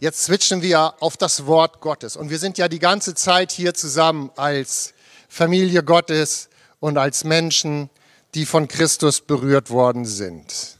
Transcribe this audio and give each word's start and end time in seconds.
Jetzt 0.00 0.22
switchen 0.22 0.62
wir 0.62 0.94
auf 1.00 1.16
das 1.16 1.46
Wort 1.46 1.80
Gottes. 1.80 2.14
Und 2.14 2.30
wir 2.30 2.38
sind 2.38 2.56
ja 2.56 2.68
die 2.68 2.78
ganze 2.78 3.14
Zeit 3.16 3.50
hier 3.50 3.74
zusammen 3.74 4.30
als 4.36 4.94
Familie 5.28 5.82
Gottes 5.82 6.48
und 6.78 6.96
als 6.98 7.24
Menschen, 7.24 7.90
die 8.34 8.46
von 8.46 8.68
Christus 8.68 9.20
berührt 9.20 9.70
worden 9.70 10.04
sind. 10.04 10.78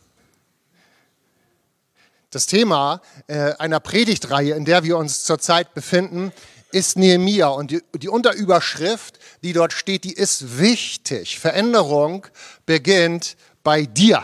Das 2.30 2.46
Thema 2.46 3.02
äh, 3.26 3.54
einer 3.58 3.80
Predigtreihe, 3.80 4.54
in 4.54 4.64
der 4.64 4.84
wir 4.84 4.96
uns 4.96 5.24
zurzeit 5.24 5.74
befinden, 5.74 6.32
ist 6.70 6.96
Nehemia. 6.96 7.48
Und 7.48 7.72
die, 7.72 7.82
die 7.94 8.08
Unterüberschrift, 8.08 9.18
die 9.42 9.52
dort 9.52 9.72
steht, 9.72 10.04
die 10.04 10.12
ist 10.12 10.58
wichtig. 10.58 11.40
Veränderung 11.40 12.24
beginnt 12.66 13.36
bei 13.64 13.82
dir. 13.84 14.22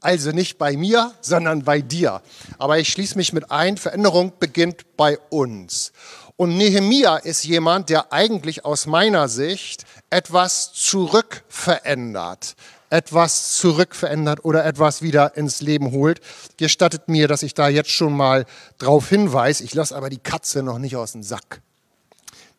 Also 0.00 0.30
nicht 0.30 0.56
bei 0.56 0.76
mir, 0.76 1.12
sondern 1.20 1.62
bei 1.62 1.80
dir. 1.80 2.22
Aber 2.58 2.78
ich 2.78 2.88
schließe 2.88 3.16
mich 3.18 3.32
mit 3.32 3.50
ein, 3.50 3.76
Veränderung 3.76 4.32
beginnt 4.38 4.96
bei 4.96 5.18
uns. 5.28 5.92
Und 6.36 6.56
Nehemia 6.56 7.18
ist 7.18 7.44
jemand, 7.44 7.90
der 7.90 8.14
eigentlich 8.14 8.64
aus 8.64 8.86
meiner 8.86 9.28
Sicht 9.28 9.84
etwas 10.08 10.72
zurückverändert. 10.72 12.54
Etwas 12.88 13.58
zurückverändert 13.58 14.42
oder 14.44 14.64
etwas 14.64 15.02
wieder 15.02 15.36
ins 15.36 15.60
Leben 15.60 15.92
holt. 15.92 16.22
Gestattet 16.56 17.08
mir, 17.08 17.28
dass 17.28 17.42
ich 17.42 17.52
da 17.52 17.68
jetzt 17.68 17.90
schon 17.90 18.16
mal 18.16 18.46
drauf 18.78 19.10
hinweise. 19.10 19.64
Ich 19.64 19.74
lasse 19.74 19.94
aber 19.94 20.08
die 20.08 20.18
Katze 20.18 20.62
noch 20.62 20.78
nicht 20.78 20.96
aus 20.96 21.12
dem 21.12 21.22
Sack. 21.22 21.60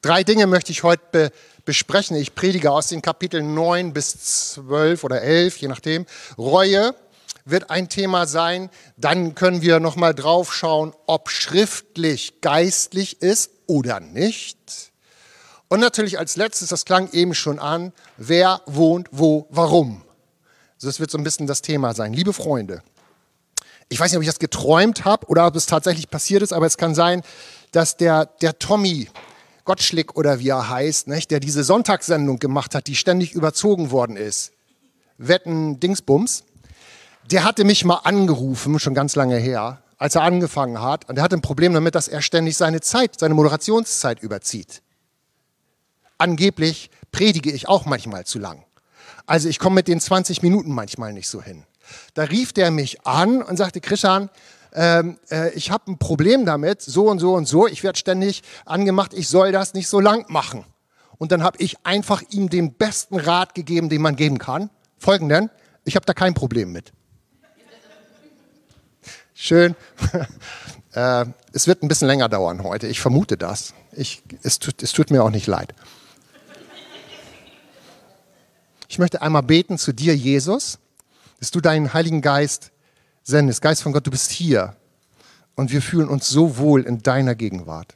Drei 0.04 0.24
Dinge 0.24 0.46
möchte 0.46 0.72
ich 0.72 0.84
heute 0.84 1.04
be 1.12 1.32
besprechen. 1.66 2.18
Ich 2.18 2.34
predige 2.34 2.72
aus 2.72 2.88
den 2.88 3.02
Kapiteln 3.02 3.54
9 3.54 3.94
bis 3.94 4.54
12 4.54 5.04
oder 5.04 5.22
11, 5.22 5.58
je 5.58 5.68
nachdem. 5.68 6.06
Reue, 6.38 6.96
wird 7.46 7.70
ein 7.70 7.90
Thema 7.90 8.26
sein. 8.28 8.70
Dann 8.98 9.36
können 9.36 9.62
wir 9.62 9.80
noch 9.80 9.96
mal 9.96 10.14
drauf 10.14 10.54
schauen, 10.54 10.94
ob 11.08 11.30
schriftlich 11.30 12.42
geistlich 12.42 13.22
ist 13.22 13.52
oder 13.68 14.00
nicht. 14.00 14.92
Und 15.68 15.80
natürlich 15.80 16.20
als 16.20 16.36
letztes, 16.36 16.70
das 16.70 16.86
klang 16.86 17.10
eben 17.12 17.34
schon 17.34 17.60
an, 17.60 17.94
wer 18.18 18.62
wohnt 18.66 19.08
wo, 19.12 19.48
warum. 19.50 20.04
Das 20.82 21.00
wird 21.00 21.12
so 21.12 21.18
ein 21.18 21.24
bisschen 21.24 21.48
das 21.48 21.62
Thema 21.62 21.94
sein. 21.94 22.12
Liebe 22.12 22.34
Freunde, 22.34 22.82
ich 23.88 24.00
weiß 24.00 24.12
nicht, 24.12 24.18
ob 24.18 24.24
ich 24.24 24.30
das 24.30 24.40
geträumt 24.40 25.06
habe 25.06 25.28
oder 25.28 25.48
ob 25.48 25.56
es 25.56 25.68
tatsächlich 25.68 26.10
passiert 26.10 26.42
ist, 26.42 26.54
aber 26.54 26.66
es 26.66 26.78
kann 26.78 26.96
sein, 26.96 27.22
dass 27.72 27.98
der, 27.98 28.26
der 28.26 28.58
Tommy 28.58 29.10
Gottschlick 29.64 30.18
oder 30.18 30.40
wie 30.40 30.50
er 30.50 30.70
heißt, 30.70 31.08
nicht, 31.08 31.32
der 31.32 31.40
diese 31.40 31.64
Sonntagssendung 31.64 32.40
gemacht 32.40 32.76
hat, 32.76 32.88
die 32.88 32.96
ständig 32.96 33.34
überzogen 33.34 33.92
worden 33.92 34.18
ist. 34.18 34.52
Wetten 35.18 35.80
Dingsbums 35.80 36.44
der 37.30 37.44
hatte 37.44 37.64
mich 37.64 37.86
mal 37.86 38.02
angerufen, 38.04 38.80
schon 38.80 38.94
ganz 38.94 39.16
lange 39.16 39.38
her, 39.38 39.82
als 39.98 40.16
er 40.16 40.24
angefangen 40.24 40.82
hat. 40.82 41.08
Und 41.08 41.18
er 41.18 41.24
hatte 41.24 41.38
ein 41.38 41.42
Problem 41.42 41.74
damit, 41.74 41.96
dass 41.96 42.08
er 42.08 42.22
ständig 42.22 42.58
seine 42.58 42.82
Zeit, 42.82 43.20
seine 43.20 43.34
Moderationszeit 43.34 44.22
überzieht. 44.22 44.82
Angeblich 46.18 46.90
predige 47.12 47.52
ich 47.52 47.68
auch 47.68 47.86
manchmal 47.86 48.26
zu 48.26 48.40
lang. 48.40 48.64
Also 49.26 49.50
ich 49.50 49.60
komme 49.60 49.76
mit 49.76 49.88
den 49.88 50.00
20 50.00 50.42
Minuten 50.42 50.74
manchmal 50.74 51.14
nicht 51.14 51.30
so 51.30 51.42
hin. 51.42 51.64
Da 52.14 52.24
rief 52.24 52.54
der 52.54 52.72
mich 52.72 53.06
an 53.06 53.42
und 53.42 53.58
sagte, 53.58 53.82
Krishan, 53.82 54.30
ähm, 54.74 55.18
äh, 55.30 55.52
ich 55.54 55.72
habe 55.72 55.92
ein 55.92 55.98
Problem 55.98 56.46
damit, 56.46 56.82
so 56.82 57.08
und 57.08 57.20
so 57.20 57.34
und 57.34 57.48
so, 57.48 57.68
ich 57.68 57.84
werde 57.84 57.98
ständig 57.98 58.44
angemacht, 58.66 59.14
ich 59.14 59.28
soll 59.28 59.52
das 59.52 59.74
nicht 59.74 59.88
so 59.88 60.00
lang 60.00 60.26
machen. 60.30 60.64
Und 61.18 61.32
dann 61.32 61.44
habe 61.44 61.58
ich 61.60 61.78
einfach 61.86 62.24
ihm 62.30 62.50
den 62.50 62.74
besten 62.74 63.20
Rat 63.20 63.54
gegeben, 63.54 63.90
den 63.90 64.02
man 64.02 64.16
geben 64.16 64.38
kann. 64.38 64.70
Folgenden, 64.98 65.50
ich 65.84 65.96
habe 65.96 66.06
da 66.06 66.14
kein 66.14 66.34
Problem 66.34 66.72
mit. 66.72 66.94
Schön. 69.44 69.76
äh, 70.94 71.26
es 71.52 71.66
wird 71.66 71.82
ein 71.82 71.88
bisschen 71.88 72.08
länger 72.08 72.30
dauern 72.30 72.62
heute. 72.62 72.86
Ich 72.86 73.02
vermute 73.02 73.38
das. 73.38 73.74
Ich, 73.92 74.22
es, 74.44 74.60
tut, 74.60 74.84
es 74.84 74.92
tut 74.92 75.10
mir 75.10 75.24
auch 75.24 75.32
nicht 75.32 75.48
leid. 75.48 75.74
Ich 78.88 79.00
möchte 79.00 79.24
einmal 79.24 79.42
beten 79.42 79.80
zu 79.80 79.94
dir, 79.94 80.16
Jesus, 80.16 80.78
dass 81.40 81.50
du 81.50 81.60
deinen 81.60 81.92
Heiligen 81.92 82.22
Geist 82.22 82.70
sendest. 83.24 83.64
Geist 83.64 83.82
von 83.82 83.94
Gott, 83.94 84.06
du 84.06 84.12
bist 84.12 84.30
hier. 84.30 84.76
Und 85.56 85.72
wir 85.72 85.82
fühlen 85.82 86.08
uns 86.08 86.30
so 86.30 86.60
wohl 86.60 86.84
in 86.84 87.02
deiner 87.02 87.34
Gegenwart. 87.34 87.96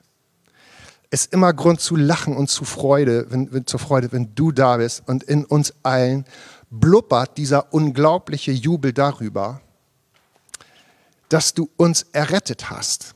Es 1.12 1.26
ist 1.26 1.34
immer 1.34 1.54
Grund 1.54 1.80
zu 1.80 1.96
lachen 1.96 2.36
und 2.36 2.50
zu 2.50 2.66
Freude, 2.66 3.28
wenn, 3.30 3.54
wenn, 3.54 3.68
zur 3.68 3.80
Freude, 3.80 4.12
wenn 4.12 4.34
du 4.34 4.52
da 4.52 4.78
bist. 4.78 5.04
Und 5.06 5.22
in 5.22 5.46
uns 5.46 5.76
allen 5.84 6.26
blubbert 6.72 7.38
dieser 7.38 7.72
unglaubliche 7.72 8.52
Jubel 8.52 8.94
darüber, 8.94 9.62
dass 11.30 11.54
du 11.54 11.70
uns 11.78 12.04
errettet 12.12 12.70
hast 12.70 13.16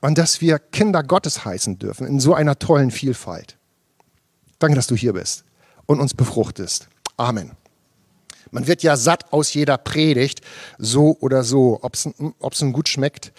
und 0.00 0.18
dass 0.18 0.40
wir 0.40 0.58
Kinder 0.58 1.02
Gottes 1.02 1.44
heißen 1.44 1.78
dürfen 1.78 2.06
in 2.06 2.20
so 2.20 2.34
einer 2.34 2.58
tollen 2.58 2.90
Vielfalt. 2.90 3.56
Danke, 4.58 4.76
dass 4.76 4.86
du 4.86 4.96
hier 4.96 5.12
bist 5.12 5.44
und 5.86 6.00
uns 6.00 6.14
befruchtest. 6.14 6.88
Amen. 7.16 7.52
Man 8.50 8.66
wird 8.66 8.82
ja 8.82 8.96
satt 8.96 9.32
aus 9.32 9.52
jeder 9.52 9.76
Predigt, 9.76 10.40
so 10.78 11.16
oder 11.20 11.44
so, 11.44 11.80
ob 11.82 11.94
es 11.94 12.62
ihm 12.62 12.72
gut 12.72 12.88
schmeckt 12.88 13.32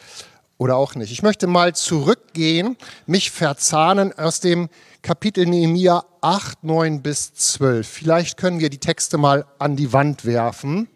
oder 0.57 0.75
auch 0.75 0.95
nicht. 0.95 1.11
Ich 1.11 1.23
möchte 1.23 1.47
mal 1.47 1.73
zurückgehen, 1.73 2.77
mich 3.07 3.31
verzahnen 3.31 4.13
aus 4.17 4.39
dem 4.39 4.69
Kapitel 5.01 5.45
Nehemiah 5.45 6.03
8, 6.21 6.63
9 6.63 7.01
bis 7.01 7.33
12. 7.33 7.87
Vielleicht 7.87 8.37
können 8.37 8.59
wir 8.59 8.69
die 8.69 8.77
Texte 8.77 9.17
mal 9.17 9.45
an 9.57 9.75
die 9.75 9.93
Wand 9.93 10.25
werfen. 10.25 10.89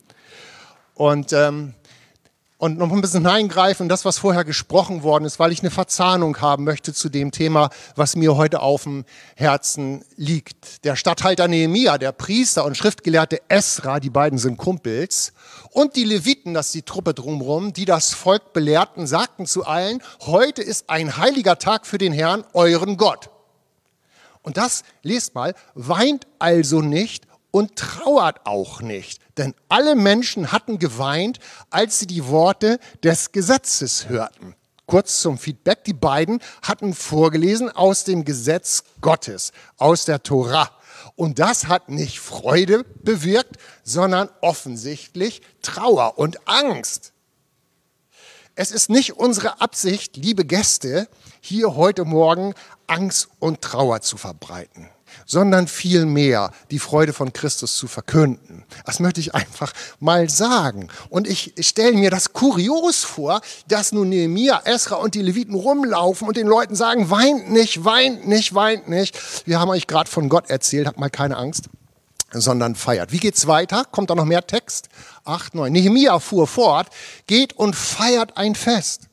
Und 0.94 1.34
ähm, 1.34 1.74
und 2.64 2.78
noch 2.78 2.94
ein 2.94 3.02
bisschen 3.02 3.28
hineingreifen, 3.28 3.90
das, 3.90 4.06
was 4.06 4.20
vorher 4.20 4.46
gesprochen 4.46 5.04
worden 5.04 5.26
ist, 5.26 5.38
weil 5.38 5.52
ich 5.52 5.60
eine 5.60 5.70
Verzahnung 5.70 6.40
haben 6.40 6.64
möchte 6.64 6.94
zu 6.94 7.10
dem 7.10 7.32
Thema, 7.32 7.70
was 7.98 8.16
mir 8.16 8.38
heute 8.38 8.62
auf 8.62 8.84
dem 8.84 9.04
Herzen 9.36 10.06
liegt. 10.16 10.86
Der 10.86 10.96
Statthalter 10.96 11.50
Nehemia, 11.50 11.98
der 11.98 12.14
Priester 12.14 12.64
und 12.64 12.78
Schriftgelehrte 12.78 13.42
Esra, 13.50 14.00
die 14.00 14.10
beiden 14.10 14.40
sind 14.40 14.56
Kumpels, 14.56 15.34
und 15.72 15.98
die 15.98 16.06
Leviten, 16.06 16.54
das 16.54 16.68
ist 16.68 16.76
die 16.76 16.84
Truppe 16.84 17.14
drumherum, 17.14 17.74
die 17.74 17.84
das 17.84 18.14
Volk 18.14 18.54
belehrten, 18.54 19.08
sagten 19.08 19.46
zu 19.46 19.66
allen, 19.66 20.02
heute 20.22 20.62
ist 20.62 20.90
ein 20.90 21.18
heiliger 21.18 21.60
Tag 21.60 21.86
für 21.86 21.98
den 21.98 22.14
Herrn, 22.14 22.46
euren 22.54 22.96
Gott. 22.96 23.30
Und 24.42 24.56
das, 24.56 24.84
lest 25.02 25.36
mal, 25.36 25.54
weint 25.76 26.28
also 26.40 26.82
nicht 26.82 27.28
und 27.52 27.76
trauert 27.76 28.46
auch 28.46 28.80
nicht, 28.82 29.20
denn 29.38 29.56
alle 29.70 29.96
Menschen 29.96 30.52
hatten 30.52 30.80
geweint, 30.80 31.40
als 31.70 32.00
sie 32.00 32.08
die 32.08 32.28
Worte 32.28 32.80
des 33.04 33.32
Gesetzes 33.32 34.10
hörten. 34.10 34.56
Kurz 34.86 35.22
zum 35.22 35.38
Feedback, 35.38 35.84
die 35.86 35.94
beiden 35.94 36.42
hatten 36.62 36.94
vorgelesen 36.94 37.70
aus 37.70 38.04
dem 38.04 38.26
Gesetz 38.26 38.84
Gottes, 39.02 39.54
aus 39.78 40.06
der 40.06 40.24
Tora. 40.24 40.70
Und 41.16 41.40
das 41.40 41.68
hat 41.68 41.90
nicht 41.90 42.20
Freude 42.20 42.84
bewirkt, 43.02 43.58
sondern 43.84 44.30
offensichtlich 44.42 45.42
Trauer 45.62 46.18
und 46.18 46.48
Angst. 46.48 47.14
Es 48.56 48.72
ist 48.72 48.90
nicht 48.90 49.14
unsere 49.14 49.62
Absicht, 49.62 50.18
liebe 50.18 50.46
Gäste, 50.46 51.08
hier 51.42 51.76
heute 51.76 52.06
Morgen 52.06 52.54
Angst 52.88 53.30
und 53.40 53.62
Trauer 53.62 54.02
zu 54.02 54.18
verbreiten 54.18 54.90
sondern 55.26 55.68
vielmehr 55.68 56.52
die 56.72 56.80
Freude 56.80 57.14
von 57.14 57.34
Christus 57.34 57.76
zu 57.76 57.88
verkünden. 57.88 58.64
Das 58.86 59.00
möchte 59.00 59.20
ich 59.20 59.36
einfach 59.36 59.74
mal 60.00 60.30
sagen. 60.30 60.90
Und 61.10 61.28
ich 61.28 61.54
stelle 61.60 61.94
mir 61.94 62.10
das 62.10 62.34
kurios 62.34 63.04
vor, 63.04 63.42
dass 63.68 63.92
nun 63.92 64.10
Nehemiah, 64.10 64.62
Esra 64.66 64.96
und 64.96 65.16
die 65.16 65.22
Leviten 65.22 65.56
rumlaufen 65.56 66.28
und 66.28 66.38
den 66.38 66.48
Leuten 66.48 66.76
sagen, 66.76 67.10
weint 67.10 67.52
nicht, 67.52 67.86
weint 67.86 68.28
nicht, 68.28 68.54
weint 68.54 68.88
nicht. 68.88 69.48
Wir 69.48 69.60
haben 69.60 69.70
euch 69.70 69.88
gerade 69.88 70.10
von 70.10 70.30
Gott 70.30 70.50
erzählt, 70.50 70.88
habt 70.88 71.00
mal 71.00 71.10
keine 71.10 71.38
Angst 71.38 71.70
sondern 72.36 72.76
feiert. 72.76 73.12
Wie 73.12 73.20
geht's 73.20 73.48
weiter? 73.48 73.86
Kommt 73.92 74.10
da 74.10 74.16
noch 74.16 74.26
mehr 74.26 74.46
Text? 74.48 74.90
8, 75.26 75.56
9. 75.56 75.72
Nehemiah 75.72 76.20
fuhr 76.20 76.48
fort, 76.48 76.88
geht 77.28 77.54
und 77.54 77.76
feiert 77.76 78.38
ein 78.38 78.56
Fest. 78.56 79.10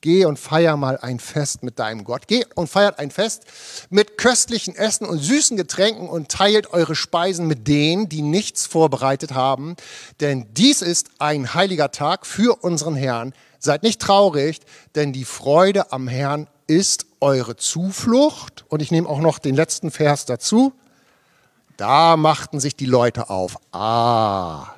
Geh 0.00 0.24
und 0.26 0.38
feier 0.38 0.76
mal 0.76 0.96
ein 0.98 1.18
Fest 1.18 1.64
mit 1.64 1.80
deinem 1.80 2.04
Gott. 2.04 2.28
Geh 2.28 2.44
und 2.54 2.68
feiert 2.68 3.00
ein 3.00 3.10
Fest 3.10 3.44
mit 3.90 4.16
köstlichen 4.16 4.76
Essen 4.76 5.06
und 5.06 5.18
süßen 5.18 5.56
Getränken 5.56 6.08
und 6.08 6.28
teilt 6.28 6.72
eure 6.72 6.94
Speisen 6.94 7.48
mit 7.48 7.66
denen, 7.66 8.08
die 8.08 8.22
nichts 8.22 8.66
vorbereitet 8.66 9.34
haben. 9.34 9.74
Denn 10.20 10.46
dies 10.52 10.82
ist 10.82 11.10
ein 11.18 11.52
heiliger 11.54 11.90
Tag 11.90 12.26
für 12.26 12.62
unseren 12.62 12.94
Herrn. 12.94 13.32
Seid 13.58 13.82
nicht 13.82 14.00
traurig, 14.00 14.60
denn 14.94 15.12
die 15.12 15.24
Freude 15.24 15.90
am 15.90 16.06
Herrn 16.06 16.46
ist 16.68 17.06
eure 17.20 17.56
Zuflucht. 17.56 18.64
Und 18.68 18.82
ich 18.82 18.92
nehme 18.92 19.08
auch 19.08 19.20
noch 19.20 19.40
den 19.40 19.56
letzten 19.56 19.90
Vers 19.90 20.26
dazu. 20.26 20.72
Da 21.76 22.16
machten 22.16 22.60
sich 22.60 22.76
die 22.76 22.86
Leute 22.86 23.30
auf. 23.30 23.56
Ah, 23.72 24.74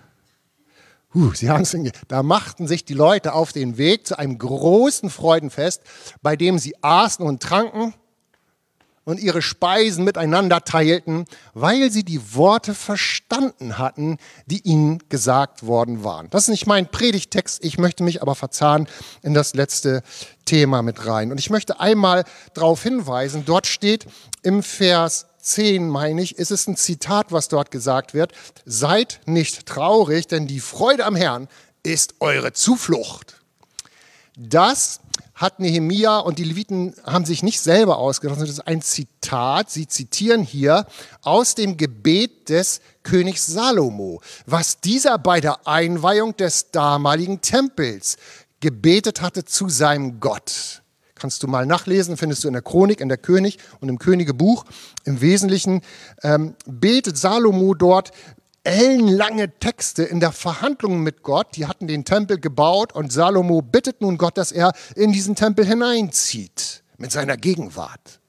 Huh, 1.13 1.33
Sie 1.35 1.51
haben 1.51 1.63
es 1.63 1.77
da 2.07 2.23
machten 2.23 2.69
sich 2.69 2.85
die 2.85 2.95
Leute 2.95 3.33
auf 3.33 3.53
den 3.53 3.79
Weg 3.79 4.07
zu 4.07 4.19
einem 4.19 4.39
großen 4.39 5.11
Freudenfest, 5.11 5.83
bei 6.23 6.37
dem 6.37 6.59
sie 6.59 6.75
aßen 6.83 7.27
und 7.27 7.43
tranken 7.43 7.95
und 9.05 9.19
ihre 9.19 9.43
Speisen 9.43 10.05
miteinander 10.05 10.63
teilten, 10.63 11.25
weil 11.53 11.91
sie 11.91 12.05
die 12.05 12.35
Worte 12.35 12.75
verstanden 12.75 13.77
hatten, 13.79 14.19
die 14.47 14.61
ihnen 14.61 15.03
gesagt 15.09 15.67
worden 15.67 16.05
waren. 16.05 16.31
Das 16.31 16.45
ist 16.45 16.49
nicht 16.51 16.67
mein 16.67 16.89
Predigtext, 16.89 17.65
ich 17.65 17.77
möchte 17.77 18.05
mich 18.05 18.23
aber 18.23 18.37
verzahnen 18.37 18.87
in 19.23 19.35
das 19.35 19.55
letzte 19.55 20.03
Thema 20.45 20.83
mit 20.83 21.07
rein. 21.07 21.33
Und 21.33 21.41
ich 21.41 21.51
möchte 21.51 21.81
einmal 21.81 22.25
darauf 22.55 22.85
hinweisen, 22.85 23.45
dort 23.45 23.67
steht 23.67 24.07
im 24.43 24.63
Vers 24.63 25.27
10, 25.43 25.89
meine 25.89 26.23
ich, 26.23 26.37
ist 26.39 26.51
es 26.51 26.67
ein 26.67 26.77
Zitat, 26.77 27.33
was 27.33 27.49
dort 27.49 27.71
gesagt 27.71 28.15
wird. 28.15 28.33
Seid 28.65 29.21
nicht 29.27 29.67
traurig, 29.67 30.27
denn 30.27 30.47
die 30.47 30.61
Freude 30.61 31.05
am 31.05 31.17
Herrn 31.17 31.49
ist 31.83 32.15
eure 32.21 32.53
Zuflucht. 32.53 33.41
Das 34.37 35.01
hat 35.35 35.59
Nehemia 35.59 36.19
und 36.19 36.39
die 36.39 36.45
Leviten 36.45 36.95
haben 37.05 37.25
sich 37.25 37.43
nicht 37.43 37.61
selber 37.61 37.97
ausgedacht, 37.97 38.39
sondern 38.39 38.55
das 38.55 38.59
ist 38.59 38.67
ein 38.67 38.83
Zitat. 38.83 39.71
Sie 39.71 39.89
zitieren 39.89 40.43
hier 40.43 40.87
aus 41.23 41.55
dem 41.55 41.79
Gebet 41.79 42.51
des 42.51 42.83
Königs 43.03 43.47
Salomo, 43.47 44.21
was 44.45 44.81
dieser 44.81 45.19
bei 45.19 45.41
der 45.41 45.67
Einweihung 45.67 46.37
des 46.37 46.71
damaligen 46.71 47.41
Tempels 47.41 48.19
gebetet 48.61 49.23
hatte 49.23 49.47
zu 49.47 49.71
seinem 49.71 50.21
Gott. 50.21 50.83
Kannst 51.21 51.43
du 51.43 51.49
mal 51.49 51.67
nachlesen, 51.67 52.17
findest 52.17 52.45
du 52.45 52.49
in 52.49 52.55
der 52.55 52.63
Chronik, 52.63 53.01
in 53.01 53.11
der 53.11 53.19
König 53.19 53.59
und 53.81 53.91
im 53.91 53.99
Königebuch. 53.99 54.65
Im 55.05 55.21
Wesentlichen 55.21 55.83
ähm, 56.23 56.55
betet 56.65 57.19
Salomo 57.19 57.75
dort 57.75 58.11
ellenlange 58.65 59.59
Texte 59.59 60.03
in 60.03 60.21
der 60.21 60.33
Verhandlung 60.33 61.03
mit 61.03 61.23
Gott. 61.23 61.57
Die 61.57 61.67
hatten 61.67 61.87
den 61.87 62.07
Tempel 62.07 62.39
gebaut 62.39 62.95
und 62.95 63.13
Salomo 63.13 63.61
bittet 63.61 64.01
nun 64.01 64.17
Gott, 64.17 64.39
dass 64.39 64.51
er 64.51 64.73
in 64.97 65.13
diesen 65.13 65.35
Tempel 65.35 65.67
hineinzieht 65.67 66.83
mit 66.97 67.13
seiner 67.13 67.37
Gegenwart. 67.37 68.20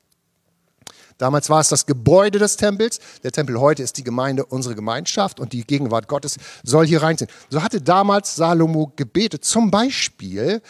Damals 1.21 1.51
war 1.51 1.59
es 1.59 1.69
das 1.69 1.85
Gebäude 1.85 2.39
des 2.39 2.57
Tempels. 2.57 2.99
Der 3.23 3.31
Tempel 3.31 3.59
heute 3.59 3.83
ist 3.83 3.95
die 3.97 4.03
Gemeinde, 4.03 4.43
unsere 4.43 4.73
Gemeinschaft 4.73 5.39
und 5.39 5.53
die 5.53 5.63
Gegenwart 5.63 6.07
Gottes 6.07 6.37
soll 6.63 6.87
hier 6.87 7.03
reinziehen. 7.03 7.29
So 7.51 7.61
hatte 7.61 7.79
damals 7.79 8.35
Salomo 8.35 8.91
gebetet, 8.95 9.45
zum 9.45 9.69
Beispiel 9.69 10.63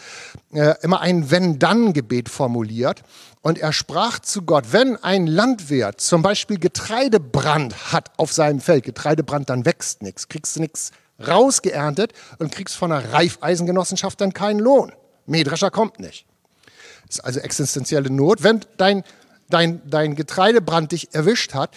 äh, 0.52 0.74
immer 0.82 1.00
ein 1.00 1.30
Wenn-Dann-Gebet 1.30 2.28
formuliert. 2.28 3.02
Und 3.40 3.60
er 3.60 3.72
sprach 3.72 4.18
zu 4.18 4.42
Gott, 4.42 4.66
wenn 4.72 5.02
ein 5.02 5.26
Landwirt 5.26 6.02
zum 6.02 6.20
Beispiel 6.20 6.58
Getreidebrand 6.58 7.90
hat 7.90 8.10
auf 8.18 8.30
seinem 8.30 8.60
Feld, 8.60 8.84
Getreidebrand, 8.84 9.48
dann 9.48 9.64
wächst 9.64 10.02
nichts, 10.02 10.28
kriegst 10.28 10.56
du 10.56 10.60
nichts 10.60 10.90
rausgeerntet 11.26 12.12
und 12.38 12.52
kriegst 12.52 12.76
von 12.76 12.90
der 12.90 13.14
Reifeisengenossenschaft 13.14 14.20
dann 14.20 14.34
keinen 14.34 14.60
Lohn. 14.60 14.92
Mähdrescher 15.24 15.70
kommt 15.70 15.98
nicht. 15.98 16.26
Das 17.06 17.16
ist 17.16 17.24
also 17.24 17.40
existenzielle 17.40 18.10
Not. 18.10 18.42
Wenn 18.42 18.60
dein 18.76 19.02
dein, 19.52 19.82
dein 19.88 20.14
Getreidebrand 20.14 20.92
dich 20.92 21.14
erwischt 21.14 21.54
hat, 21.54 21.76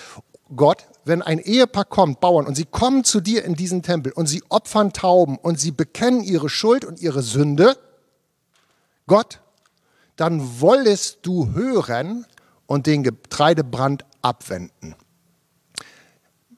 Gott, 0.55 0.85
wenn 1.05 1.21
ein 1.21 1.39
Ehepaar 1.39 1.85
kommt, 1.85 2.19
Bauern, 2.19 2.45
und 2.45 2.55
sie 2.55 2.65
kommen 2.65 3.03
zu 3.03 3.19
dir 3.19 3.43
in 3.45 3.55
diesen 3.55 3.81
Tempel 3.81 4.11
und 4.11 4.27
sie 4.27 4.43
opfern 4.49 4.93
Tauben 4.93 5.37
und 5.37 5.59
sie 5.59 5.71
bekennen 5.71 6.23
ihre 6.23 6.49
Schuld 6.49 6.85
und 6.85 7.01
ihre 7.01 7.23
Sünde, 7.23 7.77
Gott, 9.07 9.39
dann 10.15 10.61
wollest 10.61 11.19
du 11.23 11.53
hören 11.53 12.25
und 12.67 12.87
den 12.87 13.03
Getreidebrand 13.03 14.05
abwenden. 14.21 14.95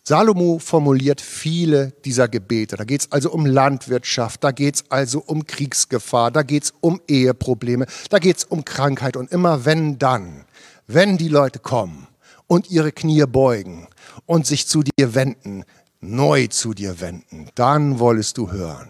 Salomo 0.04 0.60
formuliert 0.60 1.20
viele 1.20 1.92
dieser 2.06 2.30
Gebete. 2.30 2.78
Da 2.78 2.86
geht 2.86 3.02
es 3.02 3.12
also 3.12 3.30
um 3.30 3.46
Landwirtschaft, 3.46 4.42
da 4.42 4.52
geht 4.52 4.76
es 4.76 4.84
also 4.90 5.22
um 5.26 5.46
Kriegsgefahr, 5.46 6.32
da 6.32 6.44
geht 6.44 6.64
es 6.64 6.74
um 6.80 7.02
Eheprobleme, 7.10 7.88
da 8.10 8.20
geht 8.20 8.38
es 8.38 8.44
um 8.46 8.64
Krankheit 8.64 9.18
und 9.18 9.30
immer 9.34 9.66
wenn 9.66 10.00
dann 10.00 10.46
wenn 10.88 11.18
die 11.18 11.28
Leute 11.28 11.60
kommen 11.60 12.08
und 12.48 12.72
ihre 12.72 12.94
Knie 12.94 13.26
beugen 13.26 13.88
und 14.26 14.48
sich 14.48 14.68
zu 14.68 14.84
dir 14.84 15.14
wenden, 15.14 15.66
neu 16.00 16.48
zu 16.48 16.74
dir 16.74 17.02
wenden, 17.02 17.50
dann 17.56 18.00
wolltest 18.00 18.38
du 18.38 18.52
hören. 18.52 18.90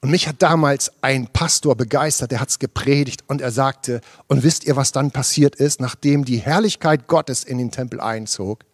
Und 0.00 0.10
mich 0.10 0.28
hat 0.28 0.42
damals 0.42 0.92
ein 1.00 1.28
Pastor 1.28 1.74
begeistert, 1.76 2.30
der 2.30 2.40
hat 2.40 2.50
es 2.50 2.58
gepredigt 2.58 3.24
und 3.26 3.40
er 3.40 3.50
sagte, 3.50 4.00
und 4.28 4.42
wisst 4.42 4.64
ihr, 4.64 4.76
was 4.76 4.92
dann 4.92 5.10
passiert 5.10 5.56
ist, 5.56 5.80
nachdem 5.80 6.24
die 6.24 6.38
Herrlichkeit 6.38 7.08
Gottes 7.08 7.42
in 7.42 7.58
den 7.58 7.70
Tempel 7.70 8.00
einzog? 8.00 8.64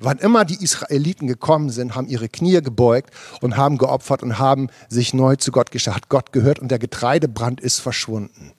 Wann 0.00 0.18
immer 0.18 0.44
die 0.44 0.62
Israeliten 0.62 1.28
gekommen 1.28 1.70
sind, 1.70 1.94
haben 1.94 2.08
ihre 2.08 2.28
Knie 2.28 2.60
gebeugt 2.60 3.14
und 3.40 3.56
haben 3.56 3.78
geopfert 3.78 4.24
und 4.24 4.40
haben 4.40 4.68
sich 4.88 5.14
neu 5.14 5.36
zu 5.36 5.52
Gott 5.52 5.70
gestellt, 5.70 5.96
hat 5.96 6.08
Gott 6.08 6.32
gehört 6.32 6.58
und 6.58 6.68
der 6.68 6.80
Getreidebrand 6.80 7.60
ist 7.60 7.78
verschwunden 7.78 8.52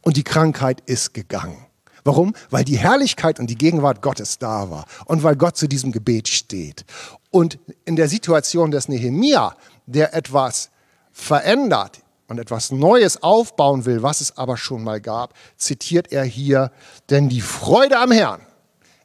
und 0.00 0.16
die 0.16 0.24
Krankheit 0.24 0.82
ist 0.86 1.14
gegangen. 1.14 1.64
Warum? 2.04 2.34
Weil 2.50 2.64
die 2.64 2.78
Herrlichkeit 2.78 3.38
und 3.38 3.48
die 3.48 3.58
Gegenwart 3.58 4.00
Gottes 4.02 4.38
da 4.38 4.70
war 4.70 4.86
und 5.04 5.22
weil 5.22 5.36
Gott 5.36 5.56
zu 5.56 5.68
diesem 5.68 5.92
Gebet 5.92 6.28
steht. 6.28 6.84
Und 7.30 7.58
in 7.84 7.96
der 7.96 8.08
Situation 8.08 8.70
des 8.70 8.88
Nehemia, 8.88 9.54
der 9.86 10.14
etwas 10.14 10.70
verändert 11.12 12.00
und 12.28 12.38
etwas 12.38 12.70
Neues 12.70 13.22
aufbauen 13.22 13.84
will, 13.84 14.02
was 14.02 14.20
es 14.20 14.36
aber 14.36 14.56
schon 14.56 14.84
mal 14.84 15.00
gab, 15.00 15.34
zitiert 15.56 16.12
er 16.12 16.24
hier, 16.24 16.70
denn 17.10 17.28
die 17.28 17.40
Freude 17.40 17.98
am 17.98 18.12
Herrn 18.12 18.40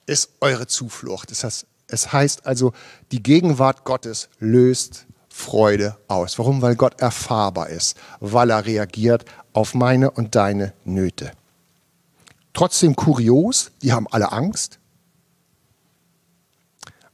ist 0.06 0.30
eure 0.42 0.68
Zuflucht. 0.68 1.32
Das 1.32 1.44
heißt, 1.44 1.66
es 1.88 2.14
heißt 2.14 2.46
also, 2.46 2.74
die 3.12 3.22
Gegenwart 3.22 3.84
Gottes 3.84 4.30
löst 4.40 5.06
Freude 5.36 5.98
aus. 6.08 6.38
Warum? 6.38 6.62
Weil 6.62 6.76
Gott 6.76 7.02
erfahrbar 7.02 7.68
ist, 7.70 7.98
weil 8.20 8.52
er 8.52 8.68
reagiert 8.68 9.26
auf 9.52 9.74
meine 9.74 10.12
und 10.12 10.36
deine 10.36 10.74
Nöte. 10.86 11.32
Trotzdem 12.54 12.96
kurios, 12.96 13.72
die 13.82 13.92
haben 13.92 14.08
alle 14.12 14.32
Angst, 14.32 14.78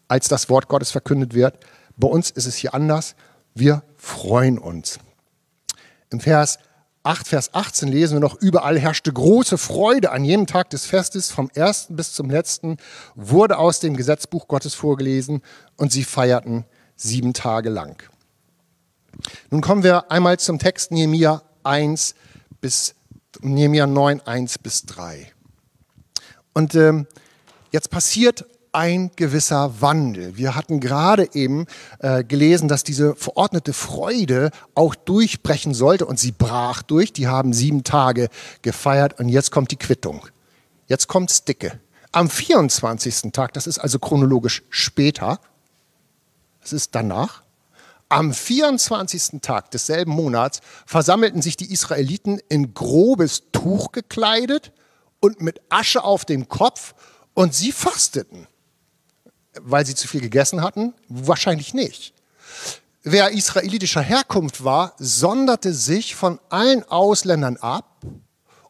als 0.09 0.27
das 0.27 0.49
Wort 0.49 0.67
Gottes 0.67 0.91
verkündet 0.91 1.33
wird. 1.33 1.65
Bei 1.95 2.09
uns 2.09 2.29
ist 2.29 2.45
es 2.45 2.57
hier 2.57 2.73
anders. 2.73 3.15
Wir 3.55 3.83
freuen 3.95 4.59
uns. 4.59 4.99
Im 6.09 6.19
Vers 6.19 6.59
8, 7.03 7.25
Vers 7.25 7.53
18 7.53 7.87
lesen 7.87 8.15
wir 8.15 8.19
noch, 8.19 8.35
überall 8.35 8.77
herrschte 8.77 9.13
große 9.13 9.57
Freude 9.57 10.11
an 10.11 10.25
jedem 10.25 10.45
Tag 10.45 10.69
des 10.71 10.85
Festes, 10.85 11.31
vom 11.31 11.49
ersten 11.53 11.95
bis 11.95 12.11
zum 12.11 12.29
letzten, 12.29 12.75
wurde 13.15 13.57
aus 13.57 13.79
dem 13.79 13.95
Gesetzbuch 13.95 14.49
Gottes 14.49 14.73
vorgelesen 14.73 15.41
und 15.77 15.93
sie 15.93 16.03
feierten 16.03 16.65
sieben 16.99 17.33
Tage 17.33 17.69
lang. 17.69 18.03
Nun 19.49 19.61
kommen 19.61 19.83
wir 19.83 20.11
einmal 20.11 20.37
zum 20.37 20.59
Text 20.59 20.91
Nehemiah 20.91 21.41
1 21.63 22.13
bis 22.61 22.95
Nehemiah 23.41 23.87
9, 23.87 24.21
1 24.21 24.59
bis 24.59 24.85
3. 24.85 25.31
Und 26.53 26.75
ähm, 26.75 27.07
jetzt 27.71 27.89
passiert 27.89 28.45
ein 28.71 29.11
gewisser 29.15 29.81
Wandel. 29.81 30.37
Wir 30.37 30.55
hatten 30.55 30.79
gerade 30.79 31.29
eben 31.33 31.65
äh, 31.99 32.23
gelesen, 32.23 32.67
dass 32.67 32.83
diese 32.83 33.15
verordnete 33.15 33.73
Freude 33.73 34.51
auch 34.75 34.93
durchbrechen 34.93 35.73
sollte 35.73 36.05
und 36.05 36.19
sie 36.19 36.31
brach 36.31 36.83
durch. 36.83 37.11
Die 37.13 37.27
haben 37.27 37.53
sieben 37.53 37.83
Tage 37.83 38.29
gefeiert 38.61 39.19
und 39.19 39.29
jetzt 39.29 39.51
kommt 39.51 39.71
die 39.71 39.77
Quittung. 39.77 40.27
Jetzt 40.87 41.07
kommt's 41.07 41.45
dicke. 41.45 41.79
Am 42.11 42.29
24. 42.29 43.31
Tag, 43.31 43.53
das 43.53 43.67
ist 43.67 43.79
also 43.79 43.99
chronologisch 43.99 44.63
später, 44.69 45.39
das 46.61 46.73
ist 46.73 46.95
danach, 46.95 47.43
am 48.09 48.33
24. 48.33 49.39
Tag 49.41 49.69
desselben 49.69 50.13
Monats 50.13 50.61
versammelten 50.87 51.43
sich 51.43 51.57
die 51.57 51.71
Israeliten 51.71 52.39
in 52.49 52.73
grobes 52.73 53.43
Tuch 53.51 53.91
gekleidet 53.91 54.71
und 55.19 55.41
mit 55.41 55.61
Asche 55.69 56.03
auf 56.03 56.25
dem 56.25 56.49
Kopf 56.49 56.95
und 57.35 57.53
sie 57.53 57.71
fasteten. 57.71 58.47
Weil 59.61 59.85
sie 59.85 59.93
zu 59.93 60.07
viel 60.07 60.21
gegessen 60.21 60.63
hatten? 60.63 60.95
Wahrscheinlich 61.07 61.75
nicht. 61.75 62.13
Wer 63.03 63.31
israelitischer 63.31 64.01
Herkunft 64.01 64.63
war, 64.63 64.93
sonderte 64.97 65.73
sich 65.73 66.15
von 66.15 66.39
allen 66.49 66.83
Ausländern 66.83 67.57
ab 67.57 68.01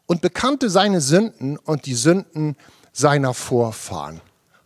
und 0.06 0.20
bekannte 0.20 0.68
seine 0.68 1.00
Sünden 1.00 1.56
und 1.56 1.86
die 1.86 1.94
Sünden 1.94 2.56
seiner 2.92 3.32
Vorfahren. 3.32 4.20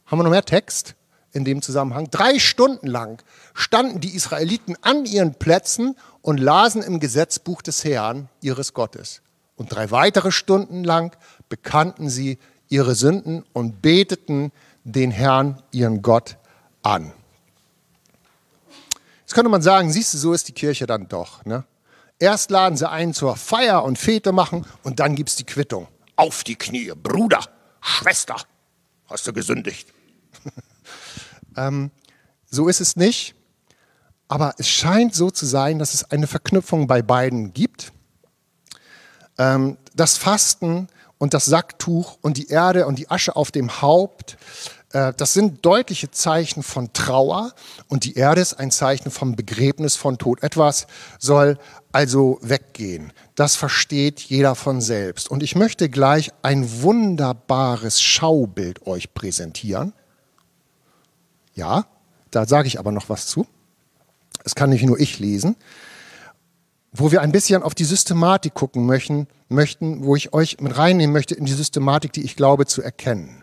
Haben 0.06 0.18
wir 0.18 0.24
noch 0.24 0.30
mehr 0.30 0.44
Text? 0.44 0.96
In 1.34 1.44
dem 1.44 1.60
Zusammenhang. 1.60 2.08
Drei 2.10 2.38
Stunden 2.38 2.86
lang 2.86 3.22
standen 3.52 4.00
die 4.00 4.14
Israeliten 4.14 4.76
an 4.80 5.04
ihren 5.04 5.34
Plätzen 5.34 5.96
und 6.22 6.38
lasen 6.38 6.82
im 6.82 7.00
Gesetzbuch 7.00 7.60
des 7.60 7.84
Herrn, 7.84 8.28
ihres 8.40 8.72
Gottes. 8.72 9.20
Und 9.56 9.72
drei 9.72 9.90
weitere 9.90 10.32
Stunden 10.32 10.84
lang 10.84 11.14
bekannten 11.48 12.08
sie 12.08 12.38
ihre 12.68 12.94
Sünden 12.94 13.44
und 13.52 13.82
beteten 13.82 14.52
den 14.84 15.10
Herrn, 15.10 15.62
ihren 15.70 16.02
Gott, 16.02 16.36
an. 16.82 17.12
Jetzt 19.20 19.34
könnte 19.34 19.50
man 19.50 19.62
sagen, 19.62 19.90
siehst 19.90 20.14
du, 20.14 20.18
so 20.18 20.32
ist 20.32 20.48
die 20.48 20.52
Kirche 20.52 20.86
dann 20.86 21.08
doch. 21.08 21.44
Ne? 21.44 21.64
Erst 22.18 22.50
laden 22.50 22.76
sie 22.76 22.88
ein 22.88 23.12
zur 23.12 23.36
Feier 23.36 23.84
und 23.84 23.98
Fete 23.98 24.32
machen 24.32 24.64
und 24.82 25.00
dann 25.00 25.14
gibt 25.16 25.30
es 25.30 25.36
die 25.36 25.44
Quittung. 25.44 25.88
Auf 26.16 26.44
die 26.44 26.54
Knie, 26.54 26.92
Bruder, 26.94 27.40
Schwester, 27.80 28.36
hast 29.08 29.26
du 29.26 29.32
gesündigt. 29.32 29.92
Ähm, 31.56 31.90
so 32.50 32.68
ist 32.68 32.80
es 32.80 32.96
nicht. 32.96 33.34
Aber 34.28 34.54
es 34.58 34.68
scheint 34.68 35.14
so 35.14 35.30
zu 35.30 35.46
sein, 35.46 35.78
dass 35.78 35.94
es 35.94 36.10
eine 36.10 36.26
Verknüpfung 36.26 36.86
bei 36.86 37.02
beiden 37.02 37.52
gibt. 37.52 37.92
Ähm, 39.38 39.76
das 39.94 40.16
Fasten 40.16 40.88
und 41.18 41.34
das 41.34 41.44
Sacktuch 41.44 42.18
und 42.22 42.36
die 42.36 42.48
Erde 42.48 42.86
und 42.86 42.98
die 42.98 43.10
Asche 43.10 43.36
auf 43.36 43.50
dem 43.50 43.82
Haupt. 43.82 44.36
Äh, 44.92 45.12
das 45.16 45.34
sind 45.34 45.64
deutliche 45.64 46.10
Zeichen 46.10 46.62
von 46.62 46.92
Trauer 46.92 47.52
und 47.88 48.04
die 48.04 48.14
Erde 48.14 48.40
ist 48.40 48.54
ein 48.54 48.70
Zeichen 48.70 49.10
vom 49.10 49.36
Begräbnis 49.36 49.96
von 49.96 50.18
Tod. 50.18 50.42
Etwas 50.42 50.86
soll 51.18 51.58
also 51.92 52.38
weggehen. 52.42 53.12
Das 53.34 53.56
versteht 53.56 54.20
jeder 54.20 54.54
von 54.54 54.80
selbst. 54.80 55.30
Und 55.30 55.42
ich 55.42 55.54
möchte 55.54 55.88
gleich 55.88 56.30
ein 56.42 56.82
wunderbares 56.82 58.00
Schaubild 58.00 58.86
euch 58.86 59.14
präsentieren. 59.14 59.92
Ja, 61.54 61.86
da 62.30 62.46
sage 62.46 62.68
ich 62.68 62.78
aber 62.78 62.92
noch 62.92 63.08
was 63.08 63.26
zu. 63.26 63.46
Das 64.42 64.54
kann 64.54 64.70
nicht 64.70 64.84
nur 64.84 64.98
ich 64.98 65.18
lesen 65.18 65.56
wo 66.94 67.10
wir 67.10 67.20
ein 67.20 67.32
bisschen 67.32 67.62
auf 67.62 67.74
die 67.74 67.84
Systematik 67.84 68.54
gucken 68.54 68.86
möchten, 68.86 69.26
möchten, 69.48 70.04
wo 70.04 70.14
ich 70.14 70.32
euch 70.32 70.60
mit 70.60 70.78
reinnehmen 70.78 71.12
möchte 71.12 71.34
in 71.34 71.44
die 71.44 71.52
Systematik, 71.52 72.12
die 72.12 72.24
ich 72.24 72.36
glaube 72.36 72.66
zu 72.66 72.82
erkennen. 72.82 73.42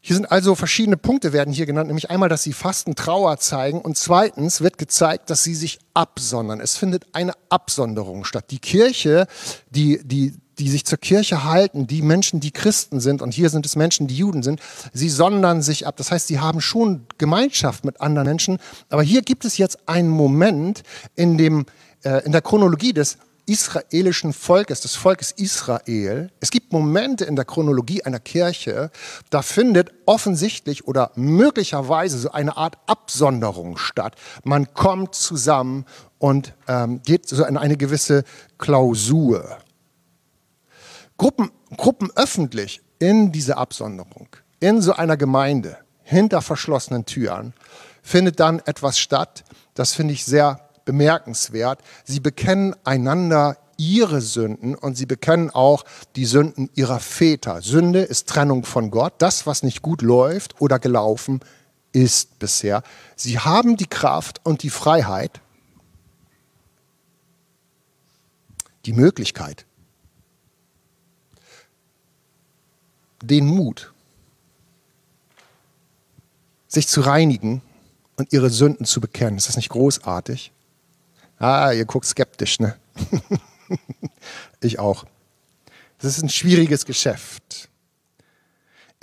Hier 0.00 0.16
sind 0.16 0.30
also 0.30 0.54
verschiedene 0.54 0.98
Punkte 0.98 1.32
werden 1.32 1.54
hier 1.54 1.64
genannt, 1.64 1.86
nämlich 1.86 2.10
einmal, 2.10 2.28
dass 2.28 2.42
sie 2.42 2.52
Fasten 2.52 2.94
Trauer 2.94 3.38
zeigen 3.38 3.80
und 3.80 3.96
zweitens 3.96 4.60
wird 4.60 4.76
gezeigt, 4.76 5.30
dass 5.30 5.42
sie 5.42 5.54
sich 5.54 5.78
absondern. 5.94 6.60
Es 6.60 6.76
findet 6.76 7.06
eine 7.14 7.32
Absonderung 7.48 8.26
statt. 8.26 8.50
Die 8.50 8.58
Kirche, 8.58 9.26
die, 9.70 10.00
die, 10.04 10.34
die 10.58 10.70
sich 10.70 10.84
zur 10.84 10.98
Kirche 10.98 11.44
halten, 11.44 11.86
die 11.86 12.02
Menschen, 12.02 12.40
die 12.40 12.50
Christen 12.50 13.00
sind, 13.00 13.22
und 13.22 13.34
hier 13.34 13.50
sind 13.50 13.66
es 13.66 13.76
Menschen, 13.76 14.06
die 14.06 14.16
Juden 14.16 14.42
sind, 14.42 14.60
sie 14.92 15.08
sondern 15.08 15.62
sich 15.62 15.86
ab. 15.86 15.96
Das 15.96 16.10
heißt, 16.10 16.28
sie 16.28 16.40
haben 16.40 16.60
schon 16.60 17.06
Gemeinschaft 17.18 17.84
mit 17.84 18.00
anderen 18.00 18.26
Menschen. 18.28 18.58
Aber 18.88 19.02
hier 19.02 19.22
gibt 19.22 19.44
es 19.44 19.58
jetzt 19.58 19.88
einen 19.88 20.08
Moment 20.08 20.82
in, 21.14 21.38
dem, 21.38 21.66
äh, 22.04 22.24
in 22.24 22.32
der 22.32 22.42
Chronologie 22.42 22.92
des 22.92 23.18
israelischen 23.46 24.32
Volkes, 24.32 24.80
des 24.80 24.94
Volkes 24.94 25.32
Israel. 25.32 26.30
Es 26.40 26.50
gibt 26.50 26.72
Momente 26.72 27.24
in 27.24 27.36
der 27.36 27.44
Chronologie 27.44 28.02
einer 28.02 28.20
Kirche, 28.20 28.90
da 29.30 29.42
findet 29.42 29.92
offensichtlich 30.06 30.86
oder 30.86 31.10
möglicherweise 31.14 32.18
so 32.18 32.30
eine 32.32 32.56
Art 32.56 32.78
Absonderung 32.86 33.76
statt. 33.76 34.16
Man 34.44 34.72
kommt 34.72 35.14
zusammen 35.14 35.84
und 36.18 36.54
ähm, 36.68 37.02
geht 37.02 37.28
so 37.28 37.44
in 37.44 37.56
eine 37.56 37.76
gewisse 37.76 38.24
Klausur. 38.58 39.58
Gruppen, 41.16 41.50
Gruppen 41.76 42.10
öffentlich 42.16 42.82
in 42.98 43.32
diese 43.32 43.56
Absonderung, 43.56 44.28
in 44.60 44.80
so 44.80 44.92
einer 44.94 45.16
Gemeinde, 45.16 45.78
hinter 46.02 46.42
verschlossenen 46.42 47.06
Türen, 47.06 47.54
findet 48.02 48.40
dann 48.40 48.60
etwas 48.60 48.98
statt, 48.98 49.44
das 49.74 49.94
finde 49.94 50.14
ich 50.14 50.24
sehr 50.24 50.68
bemerkenswert. 50.84 51.80
Sie 52.04 52.20
bekennen 52.20 52.76
einander 52.84 53.56
ihre 53.76 54.20
Sünden 54.20 54.74
und 54.74 54.96
sie 54.96 55.06
bekennen 55.06 55.50
auch 55.50 55.84
die 56.16 56.26
Sünden 56.26 56.70
ihrer 56.74 57.00
Väter. 57.00 57.62
Sünde 57.62 58.00
ist 58.00 58.28
Trennung 58.28 58.64
von 58.64 58.90
Gott. 58.90 59.14
Das, 59.18 59.46
was 59.46 59.62
nicht 59.62 59.82
gut 59.82 60.02
läuft 60.02 60.60
oder 60.60 60.78
gelaufen 60.78 61.40
ist 61.92 62.38
bisher. 62.38 62.82
Sie 63.16 63.38
haben 63.38 63.76
die 63.76 63.86
Kraft 63.86 64.40
und 64.44 64.62
die 64.62 64.70
Freiheit, 64.70 65.40
die 68.84 68.92
Möglichkeit, 68.92 69.64
den 73.26 73.46
Mut, 73.46 73.92
sich 76.68 76.88
zu 76.88 77.00
reinigen 77.00 77.62
und 78.16 78.32
ihre 78.32 78.50
Sünden 78.50 78.86
zu 78.86 79.00
bekennen. 79.00 79.38
Ist 79.38 79.48
das 79.48 79.56
nicht 79.56 79.70
großartig? 79.70 80.52
Ah, 81.38 81.72
ihr 81.72 81.84
guckt 81.84 82.06
skeptisch, 82.06 82.60
ne? 82.60 82.76
ich 84.60 84.78
auch. 84.78 85.04
Das 85.98 86.16
ist 86.16 86.22
ein 86.22 86.28
schwieriges 86.28 86.84
Geschäft. 86.84 87.68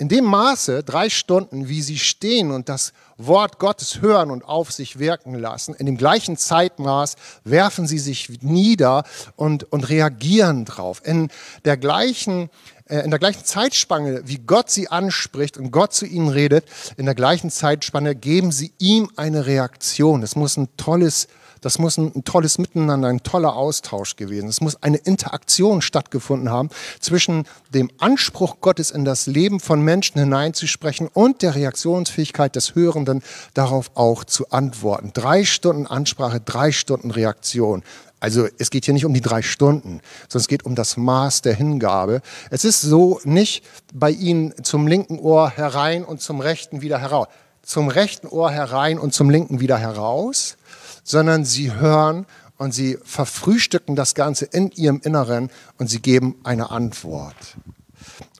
In 0.02 0.08
dem 0.08 0.24
Maße, 0.24 0.82
drei 0.82 1.08
Stunden, 1.08 1.68
wie 1.68 1.80
sie 1.80 1.96
stehen 1.96 2.50
und 2.50 2.68
das 2.68 2.92
Wort 3.18 3.60
Gottes 3.60 4.00
hören 4.00 4.32
und 4.32 4.44
auf 4.44 4.72
sich 4.72 4.98
wirken 4.98 5.36
lassen, 5.36 5.74
in 5.74 5.86
dem 5.86 5.96
gleichen 5.96 6.36
Zeitmaß 6.36 7.14
werfen 7.44 7.86
sie 7.86 8.00
sich 8.00 8.42
nieder 8.42 9.04
und, 9.36 9.62
und 9.72 9.88
reagieren 9.88 10.64
drauf. 10.64 11.02
In 11.04 11.28
der 11.64 11.76
gleichen 11.76 12.50
äh, 12.86 13.04
in 13.04 13.10
der 13.10 13.20
gleichen 13.20 13.44
Zeitspanne, 13.44 14.22
wie 14.24 14.38
Gott 14.38 14.70
sie 14.70 14.88
anspricht 14.88 15.56
und 15.56 15.70
Gott 15.70 15.92
zu 15.92 16.04
ihnen 16.04 16.30
redet, 16.30 16.64
in 16.96 17.04
der 17.04 17.14
gleichen 17.14 17.50
Zeitspanne 17.50 18.16
geben 18.16 18.50
sie 18.50 18.72
ihm 18.78 19.08
eine 19.14 19.46
Reaktion. 19.46 20.24
Es 20.24 20.34
muss 20.34 20.56
ein 20.56 20.66
tolles 20.76 21.28
das 21.62 21.78
muss 21.78 21.96
ein, 21.96 22.12
ein 22.14 22.24
tolles 22.24 22.58
Miteinander, 22.58 23.08
ein 23.08 23.22
toller 23.22 23.56
Austausch 23.56 24.16
gewesen. 24.16 24.48
Es 24.48 24.60
muss 24.60 24.82
eine 24.82 24.98
Interaktion 24.98 25.80
stattgefunden 25.80 26.50
haben 26.50 26.68
zwischen 27.00 27.46
dem 27.72 27.90
Anspruch 27.98 28.56
Gottes 28.60 28.90
in 28.90 29.06
das 29.06 29.26
Leben 29.26 29.60
von 29.60 29.80
Menschen 29.80 30.20
hineinzusprechen 30.20 31.08
und 31.08 31.40
der 31.40 31.54
Reaktionsfähigkeit 31.54 32.54
des 32.54 32.74
Hörenden 32.74 33.22
darauf 33.54 33.92
auch 33.94 34.24
zu 34.24 34.50
antworten. 34.50 35.12
Drei 35.14 35.44
Stunden 35.44 35.86
Ansprache, 35.86 36.40
drei 36.40 36.72
Stunden 36.72 37.10
Reaktion. 37.10 37.82
Also 38.22 38.46
es 38.58 38.70
geht 38.70 38.84
hier 38.84 38.94
nicht 38.94 39.04
um 39.04 39.14
die 39.14 39.20
drei 39.20 39.42
Stunden, 39.42 40.00
sondern 40.28 40.42
es 40.42 40.48
geht 40.48 40.64
um 40.64 40.76
das 40.76 40.96
Maß 40.96 41.42
der 41.42 41.54
Hingabe. 41.54 42.22
Es 42.50 42.64
ist 42.64 42.80
so 42.80 43.20
nicht 43.24 43.64
bei 43.92 44.10
Ihnen 44.10 44.54
zum 44.62 44.86
linken 44.86 45.18
Ohr 45.18 45.50
herein 45.50 46.04
und 46.04 46.20
zum 46.20 46.40
rechten 46.40 46.82
wieder 46.82 46.98
heraus. 46.98 47.26
Zum 47.62 47.88
rechten 47.88 48.28
Ohr 48.28 48.50
herein 48.50 48.98
und 48.98 49.12
zum 49.12 49.30
linken 49.30 49.60
wieder 49.60 49.76
heraus, 49.76 50.56
sondern 51.02 51.44
sie 51.44 51.74
hören 51.74 52.26
und 52.56 52.72
sie 52.72 52.98
verfrühstücken 53.04 53.96
das 53.96 54.14
Ganze 54.14 54.44
in 54.44 54.70
ihrem 54.70 55.00
Inneren 55.02 55.50
und 55.78 55.88
sie 55.88 56.00
geben 56.00 56.36
eine 56.44 56.70
Antwort. 56.70 57.56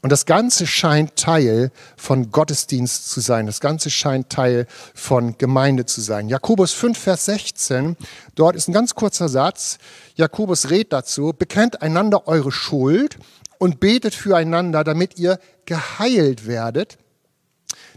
Und 0.02 0.10
das 0.10 0.26
Ganze 0.26 0.66
scheint 0.66 1.14
Teil 1.16 1.70
von 1.96 2.32
Gottesdienst 2.32 3.08
zu 3.08 3.20
sein. 3.20 3.46
Das 3.46 3.60
Ganze 3.60 3.88
scheint 3.88 4.30
Teil 4.30 4.66
von 4.94 5.38
Gemeinde 5.38 5.86
zu 5.86 6.00
sein. 6.00 6.28
Jakobus 6.28 6.72
5, 6.72 6.98
Vers 6.98 7.26
16, 7.26 7.96
dort 8.34 8.56
ist 8.56 8.68
ein 8.68 8.72
ganz 8.72 8.96
kurzer 8.96 9.28
Satz. 9.28 9.78
Jakobus 10.16 10.70
rät 10.70 10.92
dazu, 10.92 11.32
bekennt 11.36 11.82
einander 11.82 12.26
eure 12.26 12.50
Schuld 12.50 13.18
und 13.58 13.78
betet 13.78 14.14
füreinander, 14.14 14.82
damit 14.82 15.20
ihr 15.20 15.38
geheilt 15.66 16.48
werdet. 16.48 16.98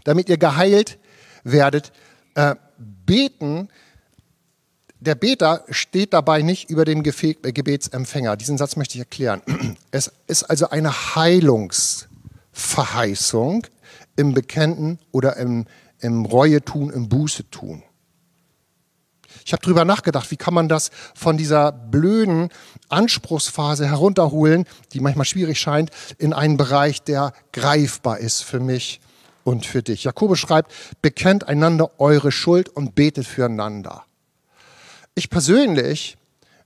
Damit 0.04 0.28
ihr 0.28 0.38
geheilt 0.38 0.98
werdet. 1.42 1.90
Äh, 2.34 2.54
beten 2.78 3.68
der 5.00 5.14
Beter 5.14 5.64
steht 5.70 6.12
dabei 6.12 6.42
nicht 6.42 6.68
über 6.70 6.84
dem 6.84 7.02
Gebetsempfänger. 7.02 8.36
Diesen 8.36 8.58
Satz 8.58 8.76
möchte 8.76 8.94
ich 8.94 9.00
erklären. 9.00 9.42
Es 9.90 10.12
ist 10.26 10.44
also 10.44 10.70
eine 10.70 11.14
Heilungsverheißung 11.14 13.66
im 14.16 14.34
Bekennen 14.34 14.98
oder 15.12 15.36
im, 15.36 15.66
im 16.00 16.24
Reuetun, 16.24 16.90
im 16.90 17.08
Bußetun. 17.08 17.84
Ich 19.44 19.52
habe 19.52 19.62
darüber 19.62 19.84
nachgedacht, 19.84 20.32
wie 20.32 20.36
kann 20.36 20.54
man 20.54 20.68
das 20.68 20.90
von 21.14 21.36
dieser 21.36 21.70
blöden 21.70 22.48
Anspruchsphase 22.88 23.86
herunterholen, 23.86 24.64
die 24.92 24.98
manchmal 24.98 25.24
schwierig 25.24 25.60
scheint, 25.60 25.92
in 26.18 26.32
einen 26.32 26.56
Bereich, 26.56 27.02
der 27.02 27.32
greifbar 27.52 28.18
ist 28.18 28.42
für 28.42 28.58
mich 28.58 29.00
und 29.44 29.64
für 29.64 29.84
dich. 29.84 30.02
Jakobus 30.02 30.40
schreibt, 30.40 30.72
bekennt 31.00 31.46
einander 31.46 32.00
eure 32.00 32.32
Schuld 32.32 32.68
und 32.68 32.96
betet 32.96 33.26
füreinander. 33.26 34.05
Ich 35.18 35.30
persönlich 35.30 36.18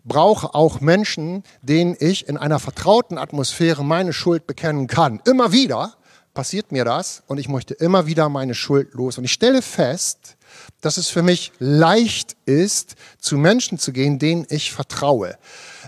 brauche 0.04 0.56
auch 0.56 0.80
Menschen, 0.80 1.44
denen 1.62 1.96
ich 2.00 2.28
in 2.28 2.36
einer 2.36 2.58
vertrauten 2.58 3.16
Atmosphäre 3.16 3.84
meine 3.84 4.12
Schuld 4.12 4.48
bekennen 4.48 4.88
kann. 4.88 5.20
Immer 5.24 5.52
wieder 5.52 5.94
passiert 6.34 6.72
mir 6.72 6.84
das 6.84 7.22
und 7.28 7.38
ich 7.38 7.48
möchte 7.48 7.74
immer 7.74 8.06
wieder 8.06 8.28
meine 8.28 8.56
Schuld 8.56 8.92
los. 8.94 9.18
Und 9.18 9.24
ich 9.24 9.32
stelle 9.32 9.62
fest, 9.62 10.36
dass 10.80 10.96
es 10.96 11.08
für 11.10 11.22
mich 11.22 11.52
leicht 11.60 12.36
ist, 12.44 12.96
zu 13.20 13.38
Menschen 13.38 13.78
zu 13.78 13.92
gehen, 13.92 14.18
denen 14.18 14.46
ich 14.48 14.72
vertraue. 14.72 15.38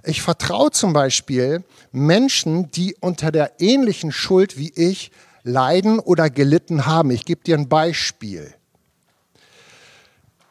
Ich 0.05 0.23
vertraue 0.23 0.71
zum 0.71 0.93
Beispiel 0.93 1.65
Menschen, 1.91 2.71
die 2.71 2.95
unter 3.01 3.33
der 3.33 3.61
ähnlichen 3.61 4.13
Schuld 4.13 4.57
wie 4.57 4.73
ich 4.77 5.11
leiden 5.43 5.99
oder 5.99 6.31
gelitten 6.31 6.87
haben. 6.87 7.11
Ich 7.11 7.25
gebe 7.25 7.43
dir 7.43 7.59
ein 7.59 7.69
Beispiel. 7.69 8.55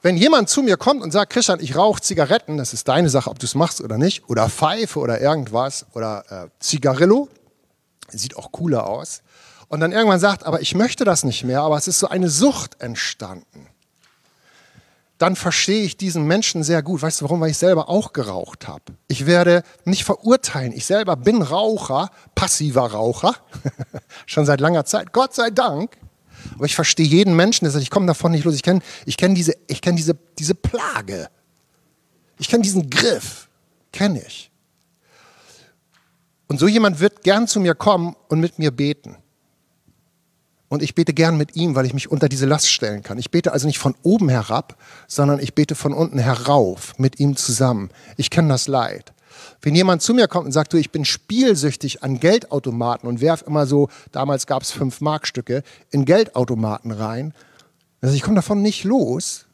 Wenn 0.01 0.17
jemand 0.17 0.49
zu 0.49 0.63
mir 0.63 0.77
kommt 0.77 1.03
und 1.03 1.11
sagt, 1.11 1.31
Christian, 1.31 1.59
ich 1.59 1.75
rauche 1.75 2.01
Zigaretten, 2.01 2.57
das 2.57 2.73
ist 2.73 2.87
deine 2.87 3.09
Sache, 3.09 3.29
ob 3.29 3.37
du 3.37 3.45
es 3.45 3.53
machst 3.53 3.81
oder 3.81 3.97
nicht, 3.97 4.27
oder 4.29 4.49
Pfeife 4.49 4.99
oder 4.99 5.21
irgendwas, 5.21 5.85
oder 5.93 6.23
äh, 6.29 6.49
Zigarillo, 6.59 7.29
sieht 8.09 8.35
auch 8.35 8.51
cooler 8.51 8.87
aus, 8.87 9.21
und 9.67 9.79
dann 9.79 9.91
irgendwann 9.91 10.19
sagt, 10.19 10.45
aber 10.45 10.61
ich 10.61 10.73
möchte 10.73 11.05
das 11.05 11.23
nicht 11.23 11.43
mehr, 11.43 11.61
aber 11.61 11.77
es 11.77 11.87
ist 11.87 11.99
so 11.99 12.07
eine 12.07 12.29
Sucht 12.29 12.81
entstanden, 12.81 13.67
dann 15.21 15.35
verstehe 15.35 15.83
ich 15.83 15.97
diesen 15.97 16.25
Menschen 16.25 16.63
sehr 16.63 16.81
gut. 16.81 17.03
Weißt 17.03 17.21
du 17.21 17.25
warum? 17.25 17.41
Weil 17.41 17.51
ich 17.51 17.57
selber 17.59 17.89
auch 17.89 18.11
geraucht 18.11 18.67
habe. 18.67 18.81
Ich 19.07 19.27
werde 19.27 19.61
nicht 19.85 20.03
verurteilen. 20.03 20.71
Ich 20.71 20.87
selber 20.87 21.15
bin 21.15 21.43
Raucher, 21.43 22.09
passiver 22.33 22.91
Raucher, 22.91 23.35
schon 24.25 24.47
seit 24.47 24.61
langer 24.61 24.83
Zeit, 24.83 25.13
Gott 25.13 25.35
sei 25.35 25.51
Dank. 25.51 25.95
Aber 26.55 26.65
ich 26.65 26.75
verstehe 26.75 27.05
jeden 27.05 27.35
Menschen, 27.35 27.65
der 27.65 27.71
sagt, 27.71 27.83
ich 27.83 27.89
komme 27.89 28.05
davon 28.05 28.31
nicht 28.31 28.43
los. 28.43 28.55
Ich 28.55 28.63
kenne 28.63 28.81
ich 29.05 29.17
kenn 29.17 29.35
diese, 29.35 29.53
kenn 29.81 29.95
diese, 29.95 30.17
diese 30.37 30.55
Plage. 30.55 31.29
Ich 32.39 32.49
kenne 32.49 32.63
diesen 32.63 32.89
Griff. 32.89 33.49
Kenne 33.91 34.21
ich. 34.25 34.51
Und 36.47 36.59
so 36.59 36.67
jemand 36.67 36.99
wird 36.99 37.23
gern 37.23 37.47
zu 37.47 37.59
mir 37.59 37.75
kommen 37.75 38.15
und 38.27 38.39
mit 38.39 38.59
mir 38.59 38.71
beten. 38.71 39.15
Und 40.67 40.81
ich 40.81 40.95
bete 40.95 41.13
gern 41.13 41.37
mit 41.37 41.55
ihm, 41.55 41.75
weil 41.75 41.85
ich 41.85 41.93
mich 41.93 42.09
unter 42.09 42.29
diese 42.29 42.45
Last 42.45 42.69
stellen 42.71 43.03
kann. 43.03 43.17
Ich 43.17 43.29
bete 43.29 43.51
also 43.51 43.67
nicht 43.67 43.79
von 43.79 43.93
oben 44.03 44.29
herab, 44.29 44.77
sondern 45.07 45.39
ich 45.39 45.53
bete 45.53 45.75
von 45.75 45.93
unten 45.93 46.17
herauf 46.17 46.93
mit 46.97 47.19
ihm 47.19 47.35
zusammen. 47.35 47.89
Ich 48.15 48.29
kenne 48.29 48.47
das 48.49 48.67
Leid. 48.67 49.13
Wenn 49.61 49.75
jemand 49.75 50.01
zu 50.01 50.13
mir 50.13 50.27
kommt 50.27 50.45
und 50.45 50.51
sagt, 50.51 50.73
du, 50.73 50.77
ich 50.77 50.91
bin 50.91 51.05
spielsüchtig 51.05 52.03
an 52.03 52.19
Geldautomaten 52.19 53.07
und 53.07 53.21
werf 53.21 53.43
immer 53.45 53.65
so, 53.65 53.89
damals 54.11 54.47
gab 54.47 54.63
es 54.63 54.71
fünf 54.71 55.01
Markstücke, 55.01 55.63
in 55.89 56.05
Geldautomaten 56.05 56.91
rein, 56.91 57.33
also 58.01 58.15
ich 58.15 58.23
komme 58.23 58.35
davon 58.35 58.61
nicht 58.61 58.83
los, 58.83 59.45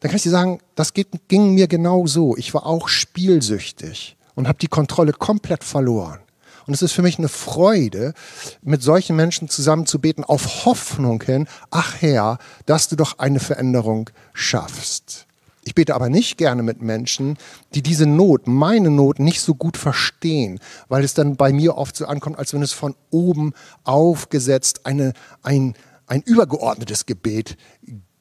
dann 0.00 0.10
kann 0.10 0.16
ich 0.16 0.22
dir 0.22 0.30
sagen, 0.30 0.60
das 0.74 0.94
geht, 0.94 1.08
ging 1.28 1.54
mir 1.54 1.68
genau 1.68 2.06
so. 2.06 2.36
Ich 2.36 2.52
war 2.54 2.66
auch 2.66 2.88
spielsüchtig 2.88 4.16
und 4.34 4.48
habe 4.48 4.58
die 4.58 4.68
Kontrolle 4.68 5.12
komplett 5.12 5.64
verloren. 5.64 6.20
Und 6.66 6.74
es 6.74 6.82
ist 6.82 6.92
für 6.92 7.02
mich 7.02 7.18
eine 7.18 7.28
Freude, 7.28 8.14
mit 8.62 8.82
solchen 8.82 9.16
Menschen 9.16 9.48
zusammen 9.48 9.86
zu 9.86 9.98
beten, 9.98 10.24
auf 10.24 10.64
Hoffnung 10.66 11.22
hin, 11.22 11.48
ach 11.70 11.96
Herr, 12.00 12.38
dass 12.66 12.88
du 12.88 12.96
doch 12.96 13.18
eine 13.18 13.40
Veränderung 13.40 14.10
schaffst. 14.32 15.26
Ich 15.70 15.74
bete 15.76 15.94
aber 15.94 16.08
nicht 16.08 16.36
gerne 16.36 16.64
mit 16.64 16.82
Menschen, 16.82 17.38
die 17.76 17.80
diese 17.80 18.04
Not, 18.04 18.48
meine 18.48 18.90
Not, 18.90 19.20
nicht 19.20 19.40
so 19.40 19.54
gut 19.54 19.76
verstehen, 19.76 20.58
weil 20.88 21.04
es 21.04 21.14
dann 21.14 21.36
bei 21.36 21.52
mir 21.52 21.76
oft 21.76 21.94
so 21.94 22.06
ankommt, 22.06 22.40
als 22.40 22.52
wenn 22.52 22.60
es 22.60 22.72
von 22.72 22.96
oben 23.10 23.52
aufgesetzt 23.84 24.84
eine, 24.84 25.12
ein, 25.44 25.74
ein 26.08 26.22
übergeordnetes 26.22 27.06
Gebet 27.06 27.56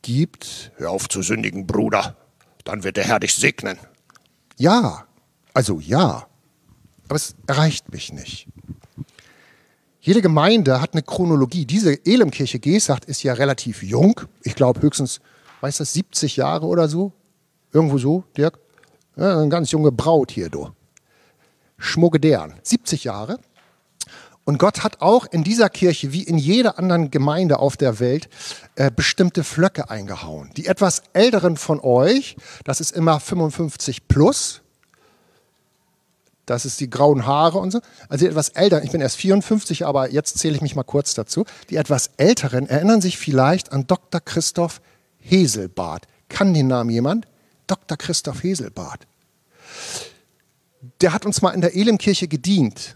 gibt. 0.04 0.72
Hör 0.76 0.92
auf 0.92 1.10
zu 1.10 1.24
sündigen, 1.24 1.66
Bruder, 1.66 2.18
dann 2.66 2.84
wird 2.84 2.98
der 2.98 3.06
Herr 3.06 3.20
dich 3.20 3.34
segnen. 3.34 3.80
Ja, 4.58 5.08
also 5.56 5.80
ja, 5.80 6.28
aber 7.06 7.16
es 7.16 7.34
erreicht 7.48 7.92
mich 7.92 8.14
nicht. 8.14 8.48
Jede 10.02 10.22
Gemeinde 10.22 10.82
hat 10.82 10.94
eine 10.94 11.02
Chronologie. 11.02 11.66
Diese 11.66 12.06
Elemkirche 12.06 12.60
Gesacht 12.60 13.06
ist 13.06 13.24
ja 13.24 13.34
relativ 13.34 13.82
jung. 13.82 14.22
Ich 14.44 14.54
glaube 14.54 14.84
höchstens, 14.84 15.20
weiß 15.62 15.78
das, 15.78 15.94
70 15.94 16.36
Jahre 16.36 16.68
oder 16.68 16.88
so. 16.88 17.14
Irgendwo 17.72 17.98
so, 17.98 18.24
Dirk. 18.36 18.60
Ja, 19.16 19.38
eine 19.38 19.50
ganz 19.50 19.72
junge 19.72 19.92
Braut 19.92 20.32
hier, 20.32 20.50
du. 20.50 20.70
Schmuggedern. 21.78 22.56
70 22.64 23.04
Jahre. 23.04 23.40
Und 24.46 24.58
Gott 24.58 24.84
hat 24.84 25.02
auch 25.02 25.28
in 25.28 25.44
dieser 25.44 25.70
Kirche, 25.70 26.12
wie 26.12 26.24
in 26.24 26.38
jeder 26.38 26.80
anderen 26.80 27.12
Gemeinde 27.12 27.60
auf 27.60 27.78
der 27.78 28.00
Welt, 28.00 28.30
äh, 28.76 28.90
bestimmte 28.90 29.44
Flöcke 29.44 29.92
eingehauen. 29.92 30.50
Die 30.58 30.66
etwas 30.66 31.04
älteren 31.14 31.56
von 31.56 31.80
euch, 31.80 32.36
das 32.64 32.82
ist 32.82 32.92
immer 32.92 33.20
55 33.20 34.08
plus, 34.08 34.62
das 36.48 36.66
ist 36.66 36.80
die 36.80 36.90
grauen 36.90 37.28
Haare 37.28 37.60
und 37.60 37.70
so. 37.70 37.80
Also 38.08 38.26
die 38.26 38.32
etwas 38.32 38.50
älteren, 38.50 38.84
ich 38.84 38.92
bin 38.92 39.02
erst 39.02 39.18
54, 39.18 39.86
aber 39.86 40.10
jetzt 40.10 40.40
zähle 40.40 40.56
ich 40.56 40.62
mich 40.62 40.76
mal 40.76 40.82
kurz 40.82 41.14
dazu. 41.14 41.46
Die 41.70 41.76
etwas 41.76 42.10
älteren 42.18 42.68
erinnern 42.68 43.02
sich 43.02 43.20
vielleicht 43.20 43.72
an 43.72 43.86
Dr. 43.86 44.20
Christoph 44.20 44.82
Heselbart. 45.20 46.08
Kann 46.28 46.56
den 46.56 46.68
Namen 46.68 46.90
jemand? 46.90 47.28
Dr. 47.70 47.98
Christoph 47.98 48.44
Heselbart. 48.44 49.08
Der 51.02 51.14
hat 51.14 51.26
uns 51.26 51.42
mal 51.42 51.52
in 51.52 51.62
der 51.62 51.76
Elemkirche 51.76 52.28
gedient. 52.28 52.96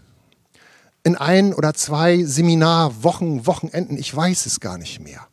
In 1.02 1.16
ein 1.16 1.52
oder 1.52 1.74
zwei 1.74 2.24
Seminarwochen, 2.24 3.46
Wochenenden, 3.46 3.98
ich 3.98 4.14
weiß 4.14 4.46
es 4.46 4.60
gar 4.60 4.78
nicht 4.78 5.00
mehr. 5.00 5.26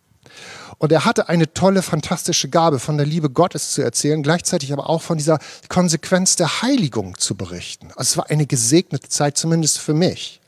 Und 0.77 0.91
er 0.91 1.05
hatte 1.05 1.29
eine 1.29 1.53
tolle, 1.53 1.83
fantastische 1.83 2.49
Gabe, 2.49 2.79
von 2.79 2.97
der 2.97 3.05
Liebe 3.05 3.29
Gottes 3.29 3.71
zu 3.71 3.83
erzählen, 3.83 4.23
gleichzeitig 4.23 4.73
aber 4.73 4.89
auch 4.89 5.01
von 5.01 5.17
dieser 5.17 5.37
Konsequenz 5.69 6.35
der 6.35 6.63
Heiligung 6.63 7.17
zu 7.19 7.35
berichten. 7.35 7.89
Also 7.95 8.01
es 8.01 8.17
war 8.17 8.29
eine 8.31 8.47
gesegnete 8.47 9.07
Zeit, 9.07 9.37
zumindest 9.37 9.77
für 9.77 9.93
mich. 9.93 10.40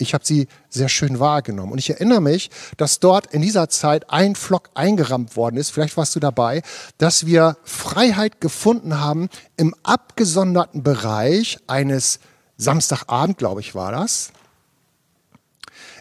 Ich 0.00 0.14
habe 0.14 0.24
sie 0.24 0.46
sehr 0.68 0.88
schön 0.88 1.18
wahrgenommen. 1.18 1.72
Und 1.72 1.78
ich 1.78 1.90
erinnere 1.90 2.20
mich, 2.20 2.50
dass 2.76 3.00
dort 3.00 3.26
in 3.34 3.42
dieser 3.42 3.68
Zeit 3.68 4.10
ein 4.10 4.36
Flock 4.36 4.70
eingerammt 4.74 5.36
worden 5.36 5.56
ist, 5.56 5.70
vielleicht 5.70 5.96
warst 5.96 6.14
du 6.14 6.20
dabei, 6.20 6.62
dass 6.98 7.26
wir 7.26 7.56
Freiheit 7.64 8.40
gefunden 8.40 9.00
haben 9.00 9.28
im 9.56 9.74
abgesonderten 9.82 10.84
Bereich 10.84 11.58
eines 11.66 12.20
Samstagabend, 12.56 13.38
glaube 13.38 13.60
ich, 13.60 13.74
war 13.74 13.90
das, 13.90 14.32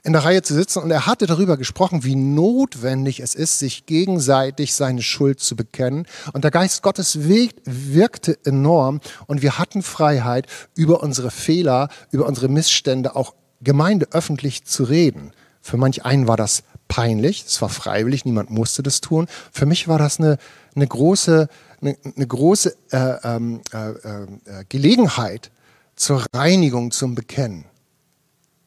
in 0.03 0.13
der 0.13 0.23
Reihe 0.23 0.41
zu 0.41 0.53
sitzen 0.53 0.81
und 0.81 0.91
er 0.91 1.05
hatte 1.05 1.25
darüber 1.25 1.57
gesprochen, 1.57 2.03
wie 2.03 2.15
notwendig 2.15 3.19
es 3.19 3.35
ist, 3.35 3.59
sich 3.59 3.85
gegenseitig 3.85 4.73
seine 4.73 5.01
Schuld 5.01 5.39
zu 5.39 5.55
bekennen. 5.55 6.05
Und 6.33 6.43
der 6.43 6.51
Geist 6.51 6.81
Gottes 6.81 7.27
wirkte 7.27 8.37
enorm 8.45 9.01
und 9.25 9.41
wir 9.41 9.57
hatten 9.57 9.83
Freiheit, 9.83 10.47
über 10.75 11.03
unsere 11.03 11.29
Fehler, 11.29 11.89
über 12.11 12.25
unsere 12.25 12.47
Missstände 12.47 13.15
auch 13.15 13.33
Gemeinde 13.61 14.07
öffentlich 14.11 14.65
zu 14.65 14.83
reden. 14.83 15.31
Für 15.61 15.77
manch 15.77 16.05
einen 16.05 16.27
war 16.27 16.37
das 16.37 16.63
peinlich, 16.87 17.43
es 17.45 17.61
war 17.61 17.69
freiwillig, 17.69 18.23
niemand 18.23 18.49
musste 18.49 18.83
das 18.83 19.01
tun. 19.01 19.27
Für 19.51 19.65
mich 19.65 19.87
war 19.87 19.99
das 19.99 20.19
eine, 20.19 20.37
eine 20.75 20.87
große, 20.87 21.49
eine, 21.81 21.97
eine 22.15 22.27
große 22.27 22.75
äh, 22.91 23.15
ähm, 23.23 23.61
äh, 23.73 23.89
äh, 23.89 24.65
Gelegenheit 24.69 25.51
zur 25.95 26.25
Reinigung, 26.33 26.91
zum 26.91 27.15
Bekennen. 27.15 27.65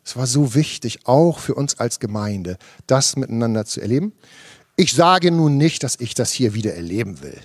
Es 0.04 0.16
war 0.16 0.26
so 0.26 0.54
wichtig, 0.54 1.06
auch 1.06 1.38
für 1.38 1.54
uns 1.54 1.78
als 1.78 2.00
Gemeinde, 2.00 2.58
das 2.86 3.16
miteinander 3.16 3.64
zu 3.64 3.80
erleben. 3.80 4.12
Ich 4.76 4.94
sage 4.94 5.30
nun 5.30 5.56
nicht, 5.56 5.82
dass 5.82 6.00
ich 6.00 6.14
das 6.14 6.32
hier 6.32 6.54
wieder 6.54 6.74
erleben 6.74 7.22
will. 7.22 7.38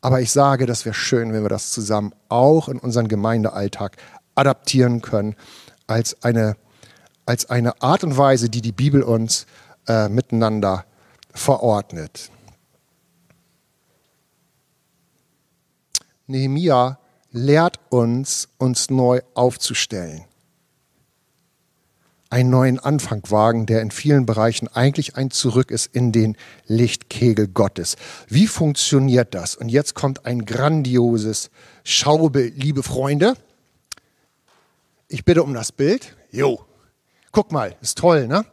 Aber 0.00 0.20
ich 0.20 0.30
sage, 0.30 0.66
das 0.66 0.84
wäre 0.84 0.94
schön, 0.94 1.32
wenn 1.32 1.42
wir 1.42 1.48
das 1.48 1.70
zusammen 1.70 2.12
auch 2.28 2.68
in 2.68 2.78
unseren 2.78 3.08
Gemeindealltag 3.08 3.96
adaptieren 4.34 5.02
können, 5.02 5.34
als 5.86 6.22
eine, 6.22 6.56
als 7.24 7.48
eine 7.50 7.80
Art 7.82 8.04
und 8.04 8.16
Weise, 8.16 8.48
die 8.48 8.60
die 8.60 8.72
Bibel 8.72 9.02
uns 9.02 9.46
äh, 9.86 10.08
miteinander 10.08 10.84
verordnet. 11.32 12.30
Nehemia 16.26 16.98
lehrt 17.30 17.78
uns, 17.90 18.48
uns 18.58 18.90
neu 18.90 19.20
aufzustellen 19.34 20.24
einen 22.30 22.50
neuen 22.50 22.78
Anfang 22.78 23.22
wagen, 23.30 23.66
der 23.66 23.80
in 23.82 23.90
vielen 23.90 24.26
Bereichen 24.26 24.68
eigentlich 24.68 25.16
ein 25.16 25.30
Zurück 25.30 25.70
ist 25.70 25.86
in 25.94 26.12
den 26.12 26.36
Lichtkegel 26.66 27.48
Gottes. 27.48 27.96
Wie 28.28 28.46
funktioniert 28.46 29.34
das? 29.34 29.54
Und 29.54 29.68
jetzt 29.68 29.94
kommt 29.94 30.26
ein 30.26 30.44
grandioses 30.44 31.50
Schaubild, 31.84 32.62
liebe 32.62 32.82
Freunde. 32.82 33.34
Ich 35.08 35.24
bitte 35.24 35.42
um 35.42 35.54
das 35.54 35.72
Bild. 35.72 36.16
Jo, 36.30 36.64
guck 37.32 37.52
mal, 37.52 37.76
ist 37.80 37.98
toll, 37.98 38.26
ne? 38.26 38.44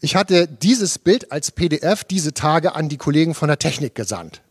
Ich 0.00 0.16
hatte 0.16 0.48
dieses 0.48 0.98
Bild 0.98 1.30
als 1.30 1.50
PDF 1.50 2.04
diese 2.04 2.32
Tage 2.32 2.74
an 2.74 2.88
die 2.88 2.96
Kollegen 2.96 3.34
von 3.34 3.48
der 3.48 3.58
Technik 3.58 3.94
gesandt. 3.94 4.42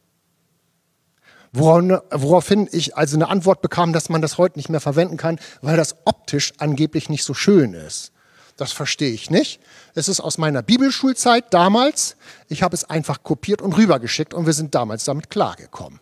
Woraufhin 1.52 2.70
ich 2.72 2.96
also 2.96 3.18
eine 3.18 3.28
Antwort 3.28 3.62
bekam, 3.64 3.92
dass 3.92 4.10
man 4.10 4.22
das 4.22 4.38
heute 4.38 4.60
nicht 4.60 4.70
mehr 4.70 4.80
verwenden 4.80 5.18
kann, 5.18 5.40
weil 5.62 5.76
das 5.78 5.96
optisch 6.06 6.54
angeblich 6.60 7.10
nicht 7.10 7.24
so 7.24 7.34
schön 7.34 7.74
ist. 7.74 8.12
Das 8.58 8.72
verstehe 8.72 9.12
ich 9.12 9.32
nicht. 9.32 9.60
Es 9.96 10.08
ist 10.08 10.20
aus 10.20 10.38
meiner 10.38 10.62
Bibelschulzeit 10.62 11.52
damals. 11.52 12.18
Ich 12.50 12.62
habe 12.62 12.76
es 12.76 12.84
einfach 12.84 13.24
kopiert 13.24 13.62
und 13.62 13.78
rübergeschickt 13.78 14.34
und 14.34 14.46
wir 14.46 14.54
sind 14.54 14.76
damals 14.76 15.06
damit 15.06 15.32
klargekommen. 15.32 16.00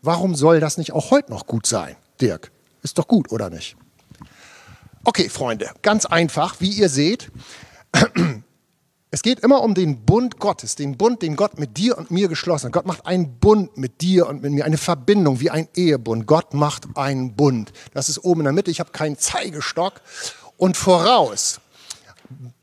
Warum 0.00 0.34
soll 0.34 0.60
das 0.60 0.78
nicht 0.78 0.92
auch 0.92 1.10
heute 1.10 1.30
noch 1.30 1.46
gut 1.46 1.66
sein, 1.66 1.96
Dirk? 2.20 2.50
Ist 2.82 2.98
doch 2.98 3.08
gut, 3.08 3.30
oder 3.32 3.50
nicht? 3.50 3.76
Okay, 5.04 5.28
Freunde, 5.28 5.70
ganz 5.82 6.06
einfach, 6.06 6.60
wie 6.60 6.70
ihr 6.70 6.88
seht. 6.88 7.30
Es 9.12 9.22
geht 9.22 9.40
immer 9.40 9.62
um 9.62 9.74
den 9.74 10.04
Bund 10.04 10.38
Gottes, 10.38 10.76
den 10.76 10.96
Bund, 10.96 11.20
den 11.22 11.34
Gott 11.34 11.58
mit 11.58 11.76
dir 11.76 11.98
und 11.98 12.12
mir 12.12 12.28
geschlossen 12.28 12.66
hat. 12.66 12.72
Gott 12.74 12.86
macht 12.86 13.06
einen 13.06 13.40
Bund 13.40 13.76
mit 13.76 14.02
dir 14.02 14.28
und 14.28 14.40
mit 14.40 14.52
mir, 14.52 14.64
eine 14.64 14.78
Verbindung 14.78 15.40
wie 15.40 15.50
ein 15.50 15.66
Ehebund. 15.74 16.28
Gott 16.28 16.54
macht 16.54 16.84
einen 16.94 17.34
Bund. 17.34 17.72
Das 17.92 18.08
ist 18.08 18.18
oben 18.18 18.42
in 18.42 18.44
der 18.44 18.52
Mitte. 18.52 18.70
Ich 18.70 18.78
habe 18.78 18.92
keinen 18.92 19.18
Zeigestock 19.18 19.94
und 20.56 20.76
voraus. 20.76 21.60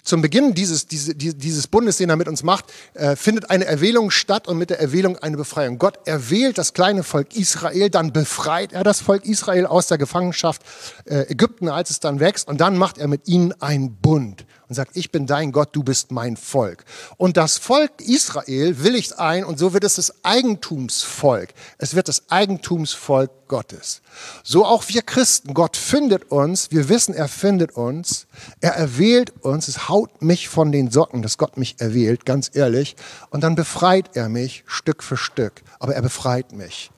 Zum 0.03 0.21
Beginn 0.21 0.53
dieses, 0.53 0.87
dieses 0.87 1.67
Bundes, 1.67 1.97
den 1.97 2.09
er 2.09 2.15
mit 2.15 2.29
uns 2.29 2.41
macht, 2.41 2.65
äh, 2.93 3.17
findet 3.17 3.49
eine 3.49 3.65
Erwählung 3.65 4.09
statt 4.09 4.47
und 4.47 4.57
mit 4.57 4.69
der 4.69 4.79
Erwählung 4.79 5.17
eine 5.17 5.35
Befreiung. 5.35 5.77
Gott 5.79 5.99
erwählt 6.05 6.57
das 6.57 6.73
kleine 6.73 7.03
Volk 7.03 7.35
Israel, 7.35 7.89
dann 7.89 8.13
befreit 8.13 8.71
er 8.71 8.83
das 8.83 9.01
Volk 9.01 9.25
Israel 9.25 9.65
aus 9.65 9.87
der 9.87 9.97
Gefangenschaft 9.97 10.61
äh, 11.05 11.23
Ägypten, 11.29 11.67
als 11.67 11.89
es 11.89 11.99
dann 11.99 12.21
wächst, 12.21 12.47
und 12.47 12.61
dann 12.61 12.77
macht 12.77 12.97
er 12.97 13.07
mit 13.07 13.27
ihnen 13.27 13.53
einen 13.61 13.95
Bund 13.95 14.45
und 14.69 14.75
sagt, 14.75 14.95
ich 14.95 15.11
bin 15.11 15.25
dein 15.25 15.51
Gott, 15.51 15.69
du 15.71 15.83
bist 15.83 16.11
mein 16.11 16.37
Volk. 16.37 16.83
Und 17.17 17.37
das 17.37 17.57
Volk 17.57 18.01
Israel 18.01 18.83
willigt 18.83 19.17
ein 19.17 19.45
und 19.45 19.57
so 19.57 19.73
wird 19.73 19.83
es 19.83 19.95
das 19.95 20.23
Eigentumsvolk. 20.23 21.49
Es 21.77 21.95
wird 21.95 22.07
das 22.07 22.29
Eigentumsvolk 22.29 23.31
Gottes. 23.47 24.01
So 24.43 24.65
auch 24.65 24.83
wir 24.89 25.01
Christen. 25.01 25.53
Gott 25.53 25.77
findet 25.77 26.31
uns, 26.31 26.71
wir 26.71 26.89
wissen, 26.89 27.13
er 27.13 27.27
findet 27.27 27.71
uns, 27.71 28.27
er 28.59 28.73
erwählt 28.73 29.31
uns. 29.43 29.67
Es 29.67 29.87
haut 29.87 30.21
mich 30.21 30.49
von 30.49 30.71
den 30.71 30.91
Socken, 30.91 31.21
dass 31.21 31.37
Gott 31.37 31.57
mich 31.57 31.75
erwählt, 31.79 32.25
ganz 32.25 32.51
ehrlich. 32.53 32.95
Und 33.29 33.41
dann 33.41 33.55
befreit 33.55 34.15
er 34.15 34.27
mich 34.29 34.63
Stück 34.67 35.03
für 35.03 35.17
Stück. 35.17 35.63
Aber 35.79 35.95
er 35.95 36.01
befreit 36.01 36.51
mich. 36.51 36.91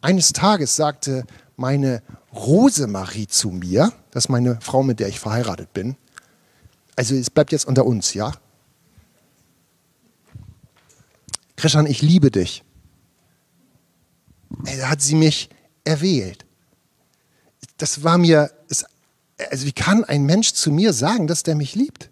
Eines 0.00 0.32
Tages 0.32 0.76
sagte 0.76 1.24
meine 1.56 2.02
Rosemarie 2.34 3.26
zu 3.26 3.50
mir, 3.50 3.92
das 4.12 4.24
ist 4.24 4.28
meine 4.28 4.58
Frau, 4.62 4.82
mit 4.82 5.00
der 5.00 5.08
ich 5.08 5.20
verheiratet 5.20 5.72
bin. 5.74 5.96
Also 7.00 7.14
es 7.14 7.30
bleibt 7.30 7.50
jetzt 7.50 7.64
unter 7.64 7.86
uns, 7.86 8.12
ja? 8.12 8.30
Christian, 11.56 11.86
ich 11.86 12.02
liebe 12.02 12.30
dich. 12.30 12.62
Da 14.50 14.90
hat 14.90 15.00
sie 15.00 15.14
mich 15.14 15.48
erwählt. 15.82 16.44
Das 17.78 18.04
war 18.04 18.18
mir, 18.18 18.50
also 19.50 19.64
wie 19.64 19.72
kann 19.72 20.04
ein 20.04 20.26
Mensch 20.26 20.52
zu 20.52 20.70
mir 20.70 20.92
sagen, 20.92 21.26
dass 21.26 21.42
der 21.42 21.54
mich 21.54 21.74
liebt? 21.74 22.10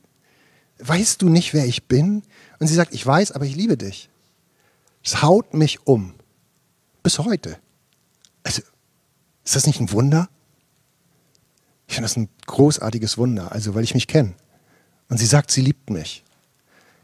Weißt 0.78 1.20
du 1.20 1.28
nicht, 1.28 1.52
wer 1.52 1.66
ich 1.66 1.84
bin? 1.84 2.22
Und 2.58 2.68
sie 2.68 2.74
sagt, 2.74 2.94
ich 2.94 3.04
weiß, 3.04 3.32
aber 3.32 3.44
ich 3.44 3.56
liebe 3.56 3.76
dich. 3.76 4.08
Es 5.04 5.20
haut 5.20 5.52
mich 5.52 5.86
um. 5.86 6.14
Bis 7.02 7.18
heute. 7.18 7.58
Also, 8.42 8.62
ist 9.44 9.54
das 9.54 9.66
nicht 9.66 9.80
ein 9.80 9.92
Wunder? 9.92 10.30
Ich 11.88 11.94
finde 11.94 12.06
das 12.06 12.16
ein 12.16 12.30
großartiges 12.46 13.18
Wunder, 13.18 13.52
also 13.52 13.74
weil 13.74 13.84
ich 13.84 13.92
mich 13.92 14.06
kenne. 14.06 14.34
Und 15.08 15.18
sie 15.18 15.26
sagt, 15.26 15.50
sie 15.50 15.62
liebt 15.62 15.90
mich. 15.90 16.24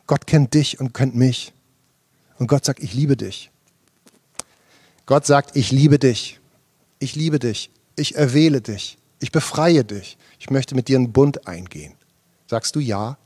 Gott 0.06 0.26
kennt 0.26 0.54
dich 0.54 0.80
und 0.80 0.92
kennt 0.92 1.14
mich. 1.14 1.52
Und 2.38 2.46
Gott 2.46 2.64
sagt, 2.64 2.82
ich 2.82 2.94
liebe 2.94 3.16
dich. 3.16 3.50
Gott 5.06 5.26
sagt, 5.26 5.56
ich 5.56 5.70
liebe 5.70 5.98
dich. 5.98 6.40
Ich 6.98 7.14
liebe 7.14 7.38
dich. 7.38 7.70
Ich 7.96 8.16
erwähle 8.16 8.60
dich. 8.60 8.98
Ich 9.20 9.32
befreie 9.32 9.84
dich. 9.84 10.18
Ich 10.38 10.50
möchte 10.50 10.74
mit 10.74 10.88
dir 10.88 10.98
einen 10.98 11.12
Bund 11.12 11.46
eingehen. 11.46 11.94
Sagst 12.46 12.76
du 12.76 12.80
ja? 12.80 13.16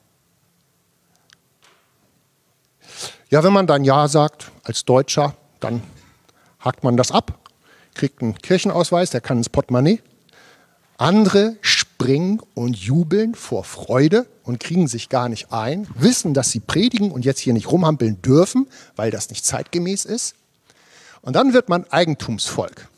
Ja, 3.30 3.42
wenn 3.44 3.52
man 3.52 3.66
dann 3.66 3.84
Ja 3.84 4.08
sagt 4.08 4.50
als 4.62 4.84
Deutscher, 4.84 5.34
dann 5.60 5.82
hakt 6.60 6.82
man 6.82 6.96
das 6.96 7.10
ab, 7.10 7.38
kriegt 7.94 8.22
einen 8.22 8.36
Kirchenausweis, 8.38 9.10
der 9.10 9.20
kann 9.20 9.38
ins 9.38 9.48
Portemonnaie. 9.48 10.00
Andere 10.96 11.56
springen 11.98 12.40
und 12.54 12.76
jubeln 12.76 13.34
vor 13.34 13.64
Freude 13.64 14.26
und 14.44 14.60
kriegen 14.60 14.86
sich 14.86 15.08
gar 15.08 15.28
nicht 15.28 15.52
ein, 15.52 15.88
wissen, 15.96 16.32
dass 16.32 16.52
sie 16.52 16.60
predigen 16.60 17.10
und 17.10 17.24
jetzt 17.24 17.40
hier 17.40 17.52
nicht 17.52 17.72
rumhampeln 17.72 18.22
dürfen, 18.22 18.68
weil 18.94 19.10
das 19.10 19.30
nicht 19.30 19.44
zeitgemäß 19.44 20.04
ist. 20.04 20.36
Und 21.22 21.34
dann 21.34 21.54
wird 21.54 21.68
man 21.68 21.90
Eigentumsvolk. 21.90 22.88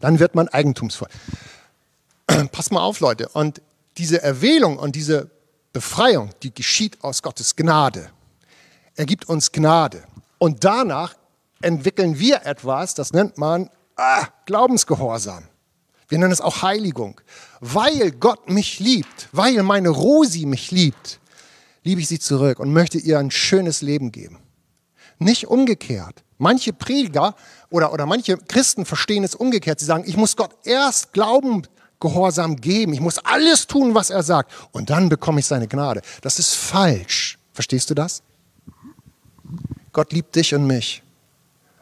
Dann 0.00 0.18
wird 0.18 0.34
man 0.34 0.48
Eigentumsvolk. 0.48 1.12
Pass 2.50 2.72
mal 2.72 2.82
auf, 2.82 2.98
Leute. 2.98 3.28
Und 3.28 3.62
diese 3.96 4.20
Erwählung 4.20 4.76
und 4.76 4.96
diese 4.96 5.30
Befreiung, 5.72 6.30
die 6.42 6.52
geschieht 6.52 7.04
aus 7.04 7.22
Gottes 7.22 7.54
Gnade. 7.54 8.10
Er 8.96 9.06
gibt 9.06 9.28
uns 9.28 9.52
Gnade. 9.52 10.02
Und 10.38 10.64
danach 10.64 11.14
entwickeln 11.62 12.18
wir 12.18 12.44
etwas, 12.44 12.94
das 12.94 13.12
nennt 13.12 13.38
man 13.38 13.70
ah, 13.94 14.26
Glaubensgehorsam. 14.46 15.44
Wir 16.14 16.20
nennen 16.20 16.30
es 16.30 16.40
auch 16.40 16.62
Heiligung. 16.62 17.20
Weil 17.58 18.12
Gott 18.12 18.48
mich 18.48 18.78
liebt, 18.78 19.28
weil 19.32 19.60
meine 19.64 19.88
Rosi 19.88 20.46
mich 20.46 20.70
liebt, 20.70 21.18
liebe 21.82 22.00
ich 22.00 22.06
sie 22.06 22.20
zurück 22.20 22.60
und 22.60 22.72
möchte 22.72 22.98
ihr 22.98 23.18
ein 23.18 23.32
schönes 23.32 23.82
Leben 23.82 24.12
geben. 24.12 24.38
Nicht 25.18 25.48
umgekehrt. 25.48 26.22
Manche 26.38 26.72
Prediger 26.72 27.34
oder, 27.68 27.92
oder 27.92 28.06
manche 28.06 28.36
Christen 28.36 28.84
verstehen 28.84 29.24
es 29.24 29.34
umgekehrt. 29.34 29.80
Sie 29.80 29.86
sagen, 29.86 30.04
ich 30.06 30.16
muss 30.16 30.36
Gott 30.36 30.52
erst 30.62 31.12
Glauben 31.14 31.66
Gehorsam 31.98 32.54
geben. 32.60 32.92
Ich 32.92 33.00
muss 33.00 33.18
alles 33.18 33.66
tun, 33.66 33.96
was 33.96 34.10
er 34.10 34.22
sagt. 34.22 34.52
Und 34.70 34.90
dann 34.90 35.08
bekomme 35.08 35.40
ich 35.40 35.46
seine 35.46 35.66
Gnade. 35.66 36.00
Das 36.20 36.38
ist 36.38 36.54
falsch. 36.54 37.40
Verstehst 37.52 37.90
du 37.90 37.94
das? 37.94 38.22
Gott 39.92 40.12
liebt 40.12 40.36
dich 40.36 40.54
und 40.54 40.64
mich. 40.64 41.02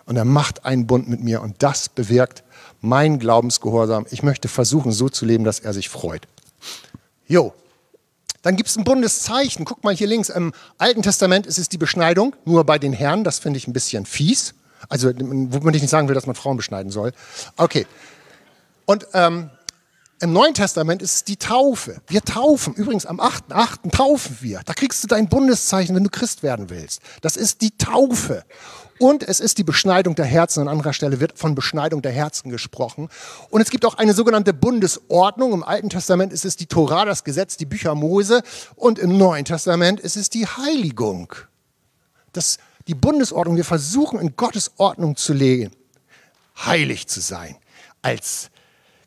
Und 0.06 0.16
er 0.16 0.24
macht 0.24 0.64
einen 0.64 0.86
Bund 0.86 1.06
mit 1.06 1.22
mir. 1.22 1.42
Und 1.42 1.62
das 1.62 1.90
bewirkt 1.90 2.44
mein 2.82 3.18
Glaubensgehorsam. 3.18 4.06
Ich 4.10 4.22
möchte 4.22 4.48
versuchen, 4.48 4.92
so 4.92 5.08
zu 5.08 5.24
leben, 5.24 5.44
dass 5.44 5.60
er 5.60 5.72
sich 5.72 5.88
freut. 5.88 6.28
Jo. 7.26 7.54
Dann 8.42 8.56
gibt 8.56 8.68
es 8.68 8.76
ein 8.76 8.84
Bundeszeichen. 8.84 9.64
Guck 9.64 9.84
mal 9.84 9.94
hier 9.94 10.08
links. 10.08 10.28
Im 10.28 10.52
Alten 10.76 11.02
Testament 11.02 11.46
ist 11.46 11.58
es 11.58 11.68
die 11.68 11.78
Beschneidung, 11.78 12.34
nur 12.44 12.64
bei 12.64 12.78
den 12.78 12.92
Herren. 12.92 13.22
Das 13.24 13.38
finde 13.38 13.56
ich 13.56 13.68
ein 13.68 13.72
bisschen 13.72 14.04
fies. 14.04 14.54
Also, 14.88 15.12
womit 15.16 15.76
ich 15.76 15.82
nicht 15.82 15.90
sagen 15.90 16.08
will, 16.08 16.14
dass 16.16 16.26
man 16.26 16.34
Frauen 16.34 16.56
beschneiden 16.56 16.90
soll. 16.90 17.12
Okay. 17.56 17.86
Und 18.84 19.06
ähm, 19.14 19.50
im 20.22 20.32
Neuen 20.32 20.54
Testament 20.54 21.02
ist 21.02 21.14
es 21.14 21.24
die 21.24 21.36
Taufe. 21.36 22.00
Wir 22.08 22.22
taufen. 22.22 22.74
Übrigens, 22.74 23.06
am 23.06 23.20
8.8. 23.20 23.90
taufen 23.90 24.38
wir. 24.40 24.60
Da 24.64 24.72
kriegst 24.72 25.02
du 25.02 25.08
dein 25.08 25.28
Bundeszeichen, 25.28 25.94
wenn 25.94 26.04
du 26.04 26.10
Christ 26.10 26.42
werden 26.42 26.70
willst. 26.70 27.00
Das 27.22 27.36
ist 27.36 27.60
die 27.60 27.76
Taufe. 27.76 28.44
Und 29.02 29.24
es 29.24 29.40
ist 29.40 29.58
die 29.58 29.64
Beschneidung 29.64 30.14
der 30.14 30.26
Herzen. 30.26 30.60
An 30.60 30.68
anderer 30.68 30.92
Stelle 30.92 31.18
wird 31.18 31.36
von 31.36 31.56
Beschneidung 31.56 32.02
der 32.02 32.12
Herzen 32.12 32.50
gesprochen. 32.50 33.08
Und 33.50 33.60
es 33.60 33.68
gibt 33.70 33.84
auch 33.84 33.94
eine 33.94 34.14
sogenannte 34.14 34.54
Bundesordnung. 34.54 35.52
Im 35.52 35.64
Alten 35.64 35.90
Testament 35.90 36.32
ist 36.32 36.44
es 36.44 36.54
die 36.54 36.66
Tora, 36.66 37.04
das 37.04 37.24
Gesetz, 37.24 37.56
die 37.56 37.66
Bücher 37.66 37.96
Mose. 37.96 38.44
Und 38.76 39.00
im 39.00 39.18
Neuen 39.18 39.44
Testament 39.44 39.98
ist 39.98 40.16
es 40.16 40.30
die 40.30 40.46
Heiligung. 40.46 41.34
Das, 42.32 42.58
die 42.86 42.94
Bundesordnung. 42.94 43.56
Wir 43.56 43.64
versuchen 43.64 44.20
in 44.20 44.36
Gottes 44.36 44.70
Ordnung 44.76 45.16
zu 45.16 45.32
legen, 45.32 45.72
heilig 46.64 47.08
zu 47.08 47.20
sein. 47.20 47.56
Als 48.02 48.50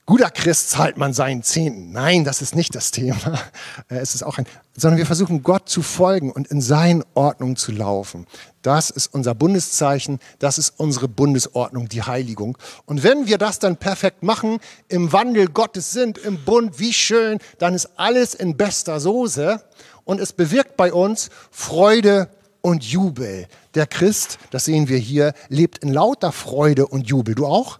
guter 0.06 0.30
Christ 0.30 0.70
zahlt 0.70 0.98
man 0.98 1.14
seinen 1.14 1.44
Zehnten. 1.44 1.92
Nein, 1.92 2.24
das 2.24 2.42
ist 2.42 2.56
nicht 2.56 2.76
das 2.76 2.92
Thema. 2.92 3.40
Es 3.88 4.16
ist 4.16 4.24
auch 4.24 4.38
ein, 4.38 4.46
sondern 4.76 4.98
wir 4.98 5.06
versuchen 5.06 5.44
Gott 5.44 5.70
zu 5.70 5.82
folgen 5.82 6.32
und 6.32 6.48
in 6.48 6.62
seinen 6.62 7.04
Ordnung 7.14 7.56
zu 7.56 7.72
laufen. 7.72 8.26
Das 8.62 8.90
ist 8.90 9.14
unser 9.14 9.36
Bundeszeichen, 9.36 10.20
das 10.40 10.58
ist 10.58 10.74
unsere 10.78 11.08
Bundesordnung, 11.08 11.88
die 11.88 12.04
Heiligung. 12.04 12.58
Und 12.86 13.04
wenn 13.04 13.28
wir 13.28 13.38
das 13.38 13.60
dann 13.60 13.78
perfekt 13.78 14.24
machen, 14.24 14.60
im 14.88 15.14
Wandel 15.14 15.48
Gottes 15.48 15.92
sind, 15.92 16.18
im 16.18 16.44
Bund, 16.44 16.80
wie 16.80 16.94
schön, 16.94 17.40
dann 17.60 17.74
ist 17.74 17.90
alles 17.98 18.34
in 18.34 18.58
bester 18.58 19.00
Soße 19.00 19.62
und 20.04 20.20
es 20.20 20.34
bewirkt 20.34 20.78
bei 20.78 20.94
uns 20.94 21.30
Freude 21.52 22.30
und 22.62 22.84
Jubel. 22.84 23.48
Der 23.76 23.86
Christ, 23.86 24.40
das 24.50 24.66
sehen 24.66 24.88
wir 24.88 24.98
hier, 24.98 25.34
lebt 25.50 25.80
in 25.80 25.94
lauter 25.94 26.32
Freude 26.32 26.88
und 26.88 27.08
Jubel. 27.08 27.36
Du 27.36 27.46
auch? 27.46 27.80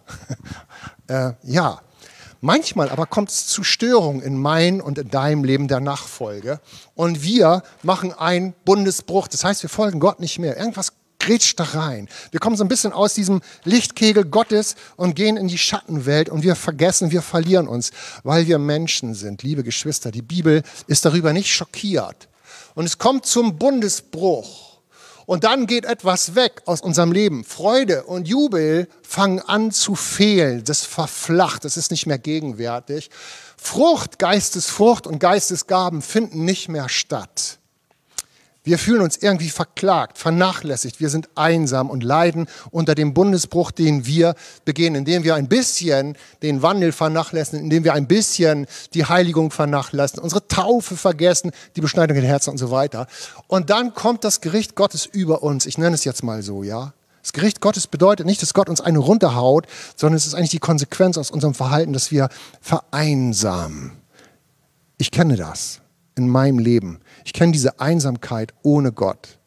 äh, 1.08 1.32
ja. 1.42 1.80
Manchmal 2.40 2.90
aber 2.90 3.06
kommt 3.06 3.30
es 3.30 3.46
zu 3.46 3.64
Störungen 3.64 4.22
in 4.22 4.36
mein 4.36 4.80
und 4.80 4.98
in 4.98 5.08
deinem 5.08 5.44
Leben 5.44 5.68
der 5.68 5.80
Nachfolge. 5.80 6.60
Und 6.94 7.22
wir 7.22 7.62
machen 7.82 8.12
einen 8.12 8.54
Bundesbruch. 8.64 9.28
Das 9.28 9.44
heißt, 9.44 9.62
wir 9.62 9.70
folgen 9.70 10.00
Gott 10.00 10.20
nicht 10.20 10.38
mehr. 10.38 10.56
Irgendwas 10.56 10.92
grätscht 11.18 11.58
da 11.58 11.64
rein. 11.64 12.08
Wir 12.30 12.40
kommen 12.40 12.56
so 12.56 12.64
ein 12.64 12.68
bisschen 12.68 12.92
aus 12.92 13.14
diesem 13.14 13.40
Lichtkegel 13.64 14.24
Gottes 14.24 14.76
und 14.96 15.16
gehen 15.16 15.36
in 15.36 15.48
die 15.48 15.58
Schattenwelt 15.58 16.28
und 16.28 16.42
wir 16.42 16.54
vergessen, 16.54 17.10
wir 17.10 17.22
verlieren 17.22 17.66
uns, 17.68 17.90
weil 18.22 18.46
wir 18.46 18.58
Menschen 18.58 19.14
sind. 19.14 19.42
Liebe 19.42 19.64
Geschwister, 19.64 20.10
die 20.10 20.22
Bibel 20.22 20.62
ist 20.86 21.04
darüber 21.04 21.32
nicht 21.32 21.52
schockiert. 21.52 22.28
Und 22.74 22.84
es 22.84 22.98
kommt 22.98 23.26
zum 23.26 23.58
Bundesbruch. 23.58 24.75
Und 25.26 25.42
dann 25.42 25.66
geht 25.66 25.84
etwas 25.84 26.36
weg 26.36 26.62
aus 26.66 26.80
unserem 26.80 27.10
Leben. 27.10 27.44
Freude 27.44 28.04
und 28.04 28.28
Jubel 28.28 28.88
fangen 29.02 29.40
an 29.40 29.72
zu 29.72 29.96
fehlen. 29.96 30.62
Das 30.64 30.82
verflacht, 30.82 31.64
das 31.64 31.76
ist 31.76 31.90
nicht 31.90 32.06
mehr 32.06 32.18
gegenwärtig. 32.18 33.10
Frucht, 33.56 34.20
Geistesfrucht 34.20 35.06
und 35.06 35.18
Geistesgaben 35.18 36.00
finden 36.00 36.44
nicht 36.44 36.68
mehr 36.68 36.88
statt. 36.88 37.58
Wir 38.66 38.80
fühlen 38.80 39.00
uns 39.00 39.16
irgendwie 39.18 39.48
verklagt, 39.48 40.18
vernachlässigt. 40.18 40.98
Wir 40.98 41.08
sind 41.08 41.28
einsam 41.36 41.88
und 41.88 42.02
leiden 42.02 42.48
unter 42.72 42.96
dem 42.96 43.14
Bundesbruch, 43.14 43.70
den 43.70 44.06
wir 44.06 44.34
begehen, 44.64 44.96
indem 44.96 45.22
wir 45.22 45.36
ein 45.36 45.46
bisschen 45.46 46.18
den 46.42 46.62
Wandel 46.62 46.90
vernachlässigen, 46.90 47.60
indem 47.60 47.84
wir 47.84 47.94
ein 47.94 48.08
bisschen 48.08 48.66
die 48.92 49.04
Heiligung 49.04 49.52
vernachlässigen, 49.52 50.20
unsere 50.20 50.48
Taufe 50.48 50.96
vergessen, 50.96 51.52
die 51.76 51.80
Beschneidung 51.80 52.16
der 52.16 52.26
Herzen 52.26 52.50
und 52.50 52.58
so 52.58 52.72
weiter. 52.72 53.06
Und 53.46 53.70
dann 53.70 53.94
kommt 53.94 54.24
das 54.24 54.40
Gericht 54.40 54.74
Gottes 54.74 55.06
über 55.06 55.44
uns. 55.44 55.64
Ich 55.66 55.78
nenne 55.78 55.94
es 55.94 56.02
jetzt 56.02 56.24
mal 56.24 56.42
so, 56.42 56.64
ja. 56.64 56.92
Das 57.22 57.32
Gericht 57.32 57.60
Gottes 57.60 57.86
bedeutet 57.86 58.26
nicht, 58.26 58.42
dass 58.42 58.52
Gott 58.52 58.68
uns 58.68 58.80
eine 58.80 58.98
runterhaut, 58.98 59.68
sondern 59.94 60.16
es 60.16 60.26
ist 60.26 60.34
eigentlich 60.34 60.50
die 60.50 60.58
Konsequenz 60.58 61.16
aus 61.18 61.30
unserem 61.30 61.54
Verhalten, 61.54 61.92
dass 61.92 62.10
wir 62.10 62.30
vereinsamen. 62.60 63.92
Ich 64.98 65.12
kenne 65.12 65.36
das 65.36 65.82
in 66.16 66.28
meinem 66.28 66.58
Leben. 66.58 66.98
Ich 67.26 67.32
kenne 67.32 67.50
diese 67.50 67.80
Einsamkeit 67.80 68.54
ohne 68.62 68.92
Gott. 68.92 69.38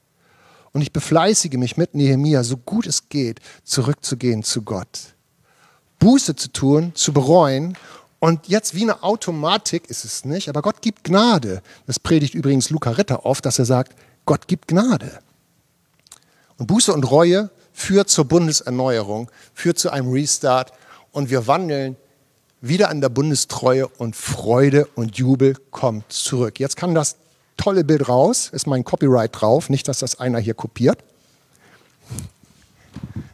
Und 0.74 0.82
ich 0.82 0.92
befleißige 0.92 1.54
mich 1.54 1.78
mit 1.78 1.96
Nehemia, 1.96 2.44
so 2.44 2.58
gut 2.58 2.86
es 2.86 3.08
geht, 3.08 3.40
zurückzugehen 3.64 4.44
zu 4.44 4.64
Gott. 4.64 5.16
Buße 6.00 6.36
zu 6.36 6.52
tun, 6.52 6.92
zu 6.94 7.14
bereuen. 7.14 7.78
Und 8.20 8.50
jetzt 8.50 8.76
wie 8.76 8.84
eine 8.84 9.02
Automatik 9.02 9.90
ist 9.90 10.04
es 10.04 10.26
nicht, 10.26 10.50
aber 10.50 10.62
Gott 10.62 10.82
gibt 10.82 11.06
Gnade. 11.06 11.62
Das 11.88 12.00
predigt 12.00 12.34
übrigens 12.34 12.70
Luca 12.70 12.92
Ritter 12.92 13.26
oft, 13.26 13.46
dass 13.46 13.60
er 13.60 13.66
sagt, 13.66 13.96
Gott 14.26 14.50
gibt 14.50 14.68
Gnade. 14.68 15.20
Und 16.58 16.68
Buße 16.68 16.92
und 16.94 17.10
Reue 17.10 17.50
führt 17.72 18.10
zur 18.10 18.26
Bundeserneuerung, 18.26 19.32
führt 19.54 19.80
zu 19.80 19.90
einem 19.90 20.12
Restart 20.12 20.74
und 21.14 21.30
wir 21.30 21.48
wandeln 21.48 21.96
wieder 22.60 22.90
an 22.90 23.00
der 23.00 23.08
Bundestreue 23.08 23.88
und 23.88 24.18
Freude 24.18 24.86
und 24.96 25.16
Jubel 25.16 25.56
kommt 25.72 26.12
zurück. 26.12 26.60
Jetzt 26.60 26.76
kann 26.76 26.94
das 26.94 27.16
tolle 27.60 27.84
Bild 27.84 28.08
raus, 28.08 28.50
ist 28.52 28.68
mein 28.68 28.84
Copyright 28.84 29.32
drauf, 29.34 29.70
nicht, 29.70 29.88
dass 29.88 30.00
das 30.00 30.20
einer 30.20 30.40
hier 30.40 30.54
kopiert. 30.54 31.04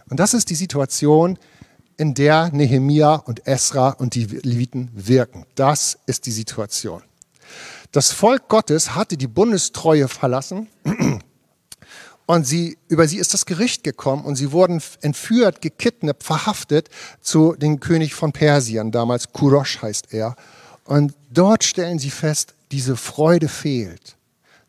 Und 0.09 0.19
das 0.19 0.33
ist 0.33 0.49
die 0.49 0.55
Situation, 0.55 1.37
in 1.97 2.13
der 2.13 2.49
Nehemia 2.51 3.15
und 3.15 3.47
Esra 3.47 3.89
und 3.89 4.15
die 4.15 4.25
Leviten 4.25 4.89
wirken. 4.93 5.45
Das 5.55 5.97
ist 6.07 6.25
die 6.25 6.31
Situation. 6.31 7.01
Das 7.91 8.11
Volk 8.11 8.49
Gottes 8.49 8.95
hatte 8.95 9.15
die 9.15 9.27
Bundestreue 9.27 10.07
verlassen 10.07 10.67
und 12.25 12.45
sie, 12.45 12.77
über 12.89 13.07
sie 13.07 13.17
ist 13.17 13.33
das 13.33 13.45
Gericht 13.45 13.83
gekommen 13.83 14.25
und 14.25 14.35
sie 14.35 14.51
wurden 14.51 14.81
entführt, 15.01 15.61
gekidnappt, 15.61 16.23
verhaftet 16.23 16.89
zu 17.21 17.53
dem 17.53 17.79
König 17.79 18.13
von 18.13 18.33
Persien, 18.33 18.91
damals 18.91 19.31
Kurosh 19.31 19.81
heißt 19.81 20.11
er. 20.11 20.35
Und 20.83 21.13
dort 21.31 21.63
stellen 21.63 21.99
sie 21.99 22.09
fest, 22.11 22.54
diese 22.75 22.97
Freude 22.97 23.47
fehlt. 23.47 24.17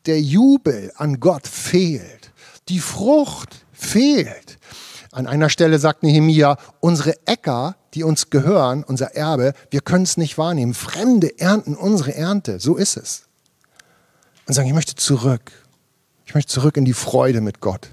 Der 0.07 0.21
Jubel 0.21 0.93
an 0.95 1.19
Gott 1.19 1.49
fehlt. 1.49 2.31
Die 2.69 2.79
Frucht 2.79 3.67
fehlt. 3.73 4.59
An 5.11 5.27
einer 5.27 5.51
Stelle 5.51 5.81
sagt 5.81 6.05
Nehemia, 6.05 6.57
unsere 6.79 7.17
Äcker, 7.27 7.75
die 7.95 8.05
uns 8.05 8.31
gehören, 8.31 8.85
unser 8.85 9.17
Erbe, 9.17 9.55
wir 9.71 9.81
können 9.81 10.05
es 10.05 10.17
nicht 10.17 10.39
wahrnehmen. 10.39 10.73
Fremde 10.73 11.37
ernten 11.41 11.75
unsere 11.75 12.15
Ernte. 12.15 12.61
So 12.61 12.77
ist 12.77 12.97
es. 12.97 13.25
Und 14.47 14.55
sagen, 14.55 14.69
ich 14.69 14.75
möchte 14.75 14.95
zurück. 14.95 15.51
Ich 16.27 16.35
möchte 16.37 16.53
zurück 16.53 16.77
in 16.77 16.85
die 16.85 16.93
Freude 16.93 17.41
mit 17.41 17.59
Gott. 17.59 17.91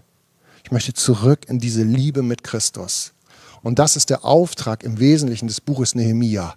Ich 0.63 0.71
möchte 0.71 0.93
zurück 0.93 1.47
in 1.47 1.57
diese 1.57 1.81
Liebe 1.81 2.21
mit 2.21 2.43
Christus. 2.43 3.13
Und 3.63 3.79
das 3.79 3.95
ist 3.95 4.11
der 4.11 4.25
Auftrag 4.25 4.83
im 4.83 4.99
Wesentlichen 4.99 5.47
des 5.47 5.59
Buches 5.59 5.95
Nehemia. 5.95 6.53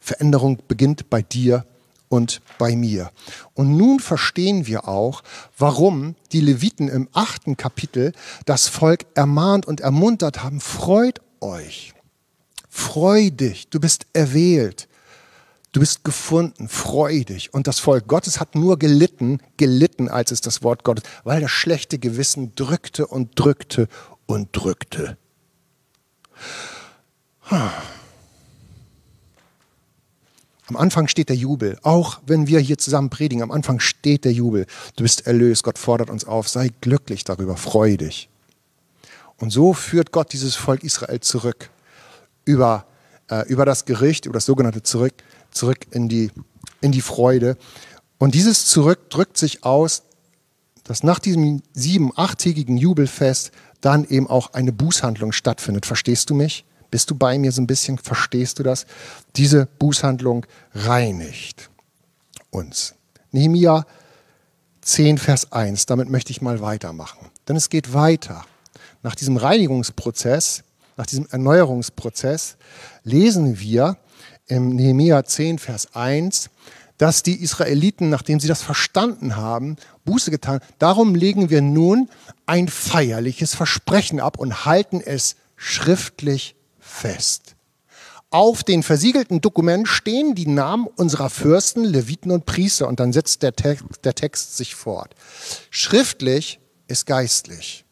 Veränderung 0.00 0.58
beginnt 0.68 1.08
bei 1.08 1.22
dir 1.22 1.64
und 2.12 2.42
bei 2.58 2.76
mir. 2.76 3.10
Und 3.54 3.74
nun 3.74 3.98
verstehen 3.98 4.66
wir 4.66 4.86
auch, 4.86 5.22
warum 5.56 6.14
die 6.32 6.42
Leviten 6.42 6.88
im 6.88 7.08
achten 7.14 7.56
Kapitel 7.56 8.12
das 8.44 8.68
Volk 8.68 9.06
ermahnt 9.14 9.64
und 9.64 9.80
ermuntert 9.80 10.42
haben, 10.42 10.60
freut 10.60 11.22
euch, 11.40 11.94
freu 12.68 13.30
dich, 13.30 13.70
du 13.70 13.80
bist 13.80 14.04
erwählt, 14.12 14.88
du 15.72 15.80
bist 15.80 16.04
gefunden, 16.04 16.68
freu 16.68 17.24
dich. 17.24 17.54
Und 17.54 17.66
das 17.66 17.78
Volk 17.78 18.08
Gottes 18.08 18.38
hat 18.38 18.54
nur 18.56 18.78
gelitten, 18.78 19.38
gelitten, 19.56 20.10
als 20.10 20.32
es 20.32 20.42
das 20.42 20.62
Wort 20.62 20.84
Gottes, 20.84 21.04
weil 21.24 21.40
das 21.40 21.50
schlechte 21.50 21.98
Gewissen 21.98 22.54
drückte 22.54 23.06
und 23.06 23.30
drückte 23.40 23.88
und 24.26 24.50
drückte. 24.52 25.16
Hm. 27.44 27.70
Am 30.72 30.76
Anfang 30.80 31.06
steht 31.06 31.28
der 31.28 31.36
Jubel. 31.36 31.78
Auch 31.82 32.20
wenn 32.26 32.46
wir 32.46 32.58
hier 32.58 32.78
zusammen 32.78 33.10
predigen, 33.10 33.42
am 33.42 33.50
Anfang 33.50 33.78
steht 33.78 34.24
der 34.24 34.32
Jubel. 34.32 34.66
Du 34.96 35.02
bist 35.02 35.26
erlöst. 35.26 35.64
Gott 35.64 35.76
fordert 35.76 36.08
uns 36.08 36.24
auf. 36.24 36.48
Sei 36.48 36.70
glücklich 36.80 37.24
darüber. 37.24 37.58
Freu 37.58 37.98
dich. 37.98 38.30
Und 39.36 39.50
so 39.50 39.74
führt 39.74 40.12
Gott 40.12 40.32
dieses 40.32 40.54
Volk 40.54 40.82
Israel 40.82 41.20
zurück 41.20 41.68
über, 42.46 42.86
äh, 43.28 43.46
über 43.48 43.66
das 43.66 43.84
Gericht, 43.84 44.24
über 44.24 44.32
das 44.32 44.46
sogenannte 44.46 44.82
zurück, 44.82 45.12
zurück 45.50 45.78
in 45.90 46.08
die, 46.08 46.30
in 46.80 46.90
die 46.90 47.02
Freude. 47.02 47.58
Und 48.16 48.34
dieses 48.34 48.64
Zurück 48.64 49.10
drückt 49.10 49.36
sich 49.36 49.64
aus, 49.64 50.04
dass 50.84 51.02
nach 51.02 51.18
diesem 51.18 51.62
sieben-, 51.74 52.12
achttägigen 52.16 52.78
Jubelfest 52.78 53.52
dann 53.82 54.06
eben 54.06 54.26
auch 54.26 54.54
eine 54.54 54.72
Bußhandlung 54.72 55.32
stattfindet. 55.32 55.84
Verstehst 55.84 56.30
du 56.30 56.34
mich? 56.34 56.64
Bist 56.92 57.10
du 57.10 57.14
bei 57.14 57.38
mir 57.38 57.52
so 57.52 57.62
ein 57.62 57.66
bisschen? 57.66 57.96
Verstehst 57.96 58.58
du 58.58 58.62
das? 58.62 58.84
Diese 59.36 59.64
Bußhandlung 59.78 60.44
reinigt 60.74 61.70
uns. 62.50 62.94
Nehemiah 63.30 63.86
10, 64.82 65.16
Vers 65.16 65.52
1. 65.52 65.86
Damit 65.86 66.10
möchte 66.10 66.32
ich 66.32 66.42
mal 66.42 66.60
weitermachen. 66.60 67.30
Denn 67.48 67.56
es 67.56 67.70
geht 67.70 67.94
weiter. 67.94 68.44
Nach 69.02 69.14
diesem 69.14 69.38
Reinigungsprozess, 69.38 70.64
nach 70.98 71.06
diesem 71.06 71.26
Erneuerungsprozess, 71.30 72.58
lesen 73.04 73.58
wir 73.58 73.96
im 74.46 74.76
Nehemiah 74.76 75.24
10, 75.24 75.60
Vers 75.60 75.96
1, 75.96 76.50
dass 76.98 77.22
die 77.22 77.42
Israeliten, 77.42 78.10
nachdem 78.10 78.38
sie 78.38 78.48
das 78.48 78.60
verstanden 78.60 79.36
haben, 79.36 79.76
Buße 80.04 80.30
getan, 80.30 80.60
darum 80.78 81.14
legen 81.14 81.48
wir 81.48 81.62
nun 81.62 82.10
ein 82.44 82.68
feierliches 82.68 83.54
Versprechen 83.54 84.20
ab 84.20 84.38
und 84.38 84.66
halten 84.66 85.00
es 85.00 85.36
schriftlich 85.56 86.54
fest. 86.82 87.54
Auf 88.30 88.64
den 88.64 88.82
versiegelten 88.82 89.40
Dokumenten 89.40 89.86
stehen 89.86 90.34
die 90.34 90.46
Namen 90.46 90.86
unserer 90.96 91.30
Fürsten, 91.30 91.84
Leviten 91.84 92.30
und 92.30 92.46
Priester 92.46 92.88
und 92.88 92.98
dann 92.98 93.12
setzt 93.12 93.42
der 93.42 93.54
Text, 93.54 93.84
der 94.04 94.14
Text 94.14 94.56
sich 94.56 94.74
fort. 94.74 95.14
Schriftlich 95.70 96.58
ist 96.88 97.06
geistlich. 97.06 97.84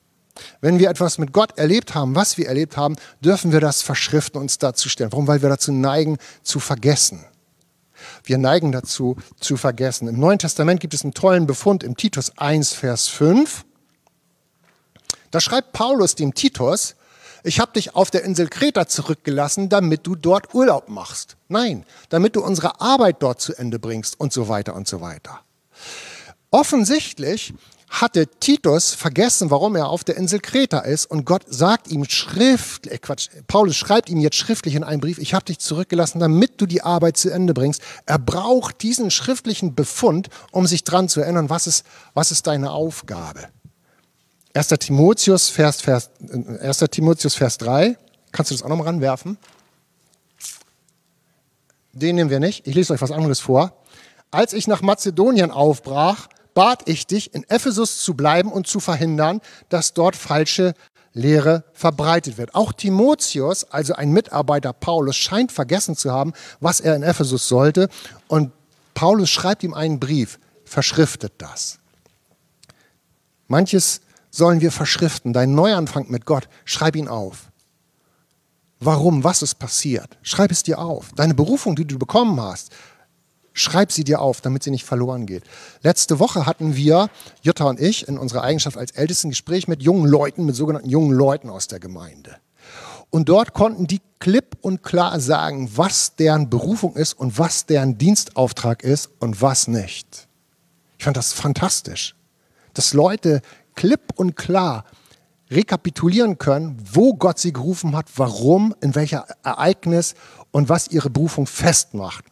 Wenn 0.63 0.79
wir 0.79 0.89
etwas 0.89 1.19
mit 1.19 1.33
Gott 1.33 1.59
erlebt 1.59 1.95
haben, 1.95 2.15
was 2.15 2.39
wir 2.39 2.49
erlebt 2.49 2.79
haben, 2.79 2.97
dürfen 3.23 3.53
wir 3.53 3.61
das 3.61 3.83
verschriften, 3.83 4.41
uns 4.41 4.57
dazu 4.57 4.89
stellen. 4.89 5.13
Warum? 5.13 5.27
Weil 5.27 5.43
wir 5.43 5.51
dazu 5.51 5.73
neigen, 5.73 6.17
zu 6.43 6.59
vergessen. 6.59 7.25
Wir 8.25 8.39
neigen 8.39 8.73
dazu, 8.73 9.17
zu 9.41 9.59
vergessen. 9.59 10.09
Im 10.09 10.19
Neuen 10.19 10.39
Testament 10.39 10.81
gibt 10.81 10.95
es 10.95 11.03
einen 11.03 11.13
tollen 11.13 11.47
Befund 11.47 11.83
im 11.83 11.97
Titus 11.97 12.37
1, 12.39 12.73
Vers 12.73 13.09
5. 13.09 13.67
Da 15.31 15.41
schreibt 15.41 15.73
Paulus 15.73 16.15
dem 16.15 16.33
Titus, 16.35 16.97
ich 17.43 17.61
habe 17.61 17.73
dich 17.73 17.95
auf 17.95 18.11
der 18.11 18.25
Insel 18.25 18.49
Kreta 18.49 18.87
zurückgelassen, 18.87 19.69
damit 19.69 20.07
du 20.07 20.15
dort 20.15 20.55
Urlaub 20.55 20.89
machst. 20.89 21.37
Nein, 21.49 21.85
damit 22.09 22.37
du 22.37 22.43
unsere 22.43 22.81
Arbeit 22.81 23.17
dort 23.21 23.41
zu 23.41 23.55
Ende 23.55 23.79
bringst 23.79 24.19
und 24.19 24.33
so 24.33 24.49
weiter 24.49 24.75
und 24.75 24.89
so 24.89 25.01
weiter. 25.01 25.41
Offensichtlich 26.51 27.55
hatte 27.91 28.29
Titus 28.29 28.95
vergessen, 28.95 29.51
warum 29.51 29.75
er 29.75 29.89
auf 29.89 30.05
der 30.05 30.17
Insel 30.17 30.39
Kreta 30.39 30.79
ist 30.79 31.07
und 31.07 31.25
Gott 31.25 31.43
sagt 31.49 31.89
ihm 31.89 32.05
schriftlich, 32.05 32.95
äh 32.95 32.99
Quatsch, 32.99 33.29
Paulus 33.49 33.77
schreibt 33.77 34.09
ihm 34.09 34.21
jetzt 34.21 34.37
schriftlich 34.37 34.77
in 34.77 34.85
einem 34.85 35.01
Brief, 35.01 35.19
ich 35.19 35.35
habe 35.35 35.45
dich 35.45 35.59
zurückgelassen, 35.59 36.21
damit 36.21 36.61
du 36.61 36.67
die 36.67 36.83
Arbeit 36.83 37.17
zu 37.17 37.31
Ende 37.31 37.53
bringst. 37.53 37.83
Er 38.07 38.19
braucht 38.19 38.83
diesen 38.83 39.11
schriftlichen 39.11 39.75
Befund, 39.75 40.29
um 40.53 40.67
sich 40.67 40.85
dran 40.85 41.09
zu 41.09 41.21
erinnern, 41.21 41.51
was 41.51 41.67
ist, 41.67 41.85
was 42.15 42.31
ist 42.31 42.47
deine 42.47 42.71
Aufgabe. 42.71 43.49
1. 44.53 44.69
Timotheus, 44.69 45.49
Vers, 45.49 45.81
Vers, 45.81 46.11
1. 46.61 46.79
Timotheus, 46.91 47.35
Vers 47.35 47.59
3. 47.59 47.97
Kannst 48.33 48.51
du 48.51 48.55
das 48.55 48.63
auch 48.63 48.69
nochmal 48.69 48.87
ranwerfen? 48.87 49.39
Den 51.93 52.17
nehmen 52.17 52.31
wir 52.31 52.41
nicht. 52.41 52.67
Ich 52.67 52.75
lese 52.75 52.93
euch 52.93 53.01
was 53.01 53.11
anderes 53.11 53.41
vor. 53.41 53.77
Als 54.31 54.53
ich 54.53 54.67
nach 54.67 54.83
Mazedonien 54.83 55.51
aufbrach, 55.51 56.29
bat 56.55 56.89
ich 56.89 57.07
dich, 57.07 57.35
in 57.35 57.45
Ephesus 57.49 58.03
zu 58.03 58.15
bleiben 58.15 58.53
und 58.53 58.67
zu 58.67 58.81
verhindern, 58.81 59.41
dass 59.69 59.95
dort 59.95 60.17
falsche 60.17 60.75
Lehre 61.13 61.65
verbreitet 61.73 62.39
wird. 62.39 62.55
Auch 62.55 62.73
Timotheus, 62.73 63.65
also 63.65 63.95
ein 63.95 64.13
Mitarbeiter 64.13 64.73
Paulus, 64.73 65.17
scheint 65.17 65.51
vergessen 65.51 65.97
zu 65.97 66.13
haben, 66.13 66.33
was 66.61 66.81
er 66.81 66.95
in 66.95 67.03
Ephesus 67.03 67.49
sollte. 67.49 67.89
Und 68.29 68.53
Paulus 68.95 69.31
schreibt 69.31 69.63
ihm 69.63 69.75
einen 69.75 69.99
Brief, 69.99 70.39
verschriftet 70.65 71.33
das. 71.39 71.79
Manches 73.49 74.01
sollen 74.31 74.61
wir 74.61 74.73
verschriften. 74.73 75.33
Dein 75.33 75.55
Neuanfang 75.55 76.07
mit 76.09 76.27
Gott, 76.27 76.49
schreib 76.65 76.97
ihn 76.97 77.09
auf. 77.09 77.51
Warum? 78.79 79.25
Was 79.25 79.43
ist 79.43 79.57
passiert? 79.59 80.19
Schreib 80.23 80.51
es 80.51 80.63
dir 80.63 80.79
auf. 80.79 81.11
Deine 81.15 81.35
Berufung, 81.35 81.77
die 81.77 81.85
du 81.85 81.99
bekommen 81.99 82.41
hast, 82.41 82.71
schreib 83.53 83.93
sie 83.93 84.05
dir 84.05 84.21
auf, 84.21 84.41
damit 84.41 84.63
sie 84.63 84.71
nicht 84.71 84.85
verloren 84.85 85.27
geht. 85.27 85.45
Letzte 85.83 86.19
Woche 86.19 86.47
hatten 86.47 86.77
wir, 86.77 87.11
Jutta 87.43 87.65
und 87.65 87.79
ich, 87.79 88.09
in 88.09 88.17
unserer 88.17 88.43
Eigenschaft 88.43 88.79
als 88.79 88.93
Ältesten 88.93 89.31
Gespräch 89.31 89.69
mit 89.69 89.83
jungen 89.83 90.07
Leuten, 90.07 90.47
mit 90.47 90.57
sogenannten 90.57 90.89
jungen 90.89 91.13
Leuten 91.13 91.51
aus 91.51 91.69
der 91.69 91.79
Gemeinde. 91.79 92.37
Und 93.11 93.29
dort 93.29 93.53
konnten 93.53 93.87
die 93.87 94.01
klipp 94.21 94.57
und 94.61 94.83
klar 94.83 95.19
sagen, 95.21 95.71
was 95.75 96.15
deren 96.17 96.49
Berufung 96.49 96.95
ist 96.97 97.13
und 97.13 97.39
was 97.39 97.67
deren 97.67 97.99
Dienstauftrag 97.99 98.83
ist 98.83 99.11
und 99.19 99.43
was 99.43 99.67
nicht. 99.67 100.29
Ich 100.97 101.05
fand 101.05 101.17
das 101.17 101.33
fantastisch, 101.33 102.15
dass 102.73 102.95
Leute 102.95 103.43
klipp 103.75 104.13
und 104.17 104.37
klar 104.37 104.85
rekapitulieren 105.51 106.39
können, 106.39 106.77
wo 106.93 107.15
Gott 107.15 107.39
sie 107.39 107.53
gerufen 107.53 107.97
hat, 107.97 108.07
warum, 108.17 108.75
in 108.81 108.95
welcher 108.95 109.27
Ereignis 109.43 110.15
und 110.53 110.69
was 110.69 110.89
ihre 110.89 111.11
Berufung 111.11 111.47
festmacht. 111.47 112.25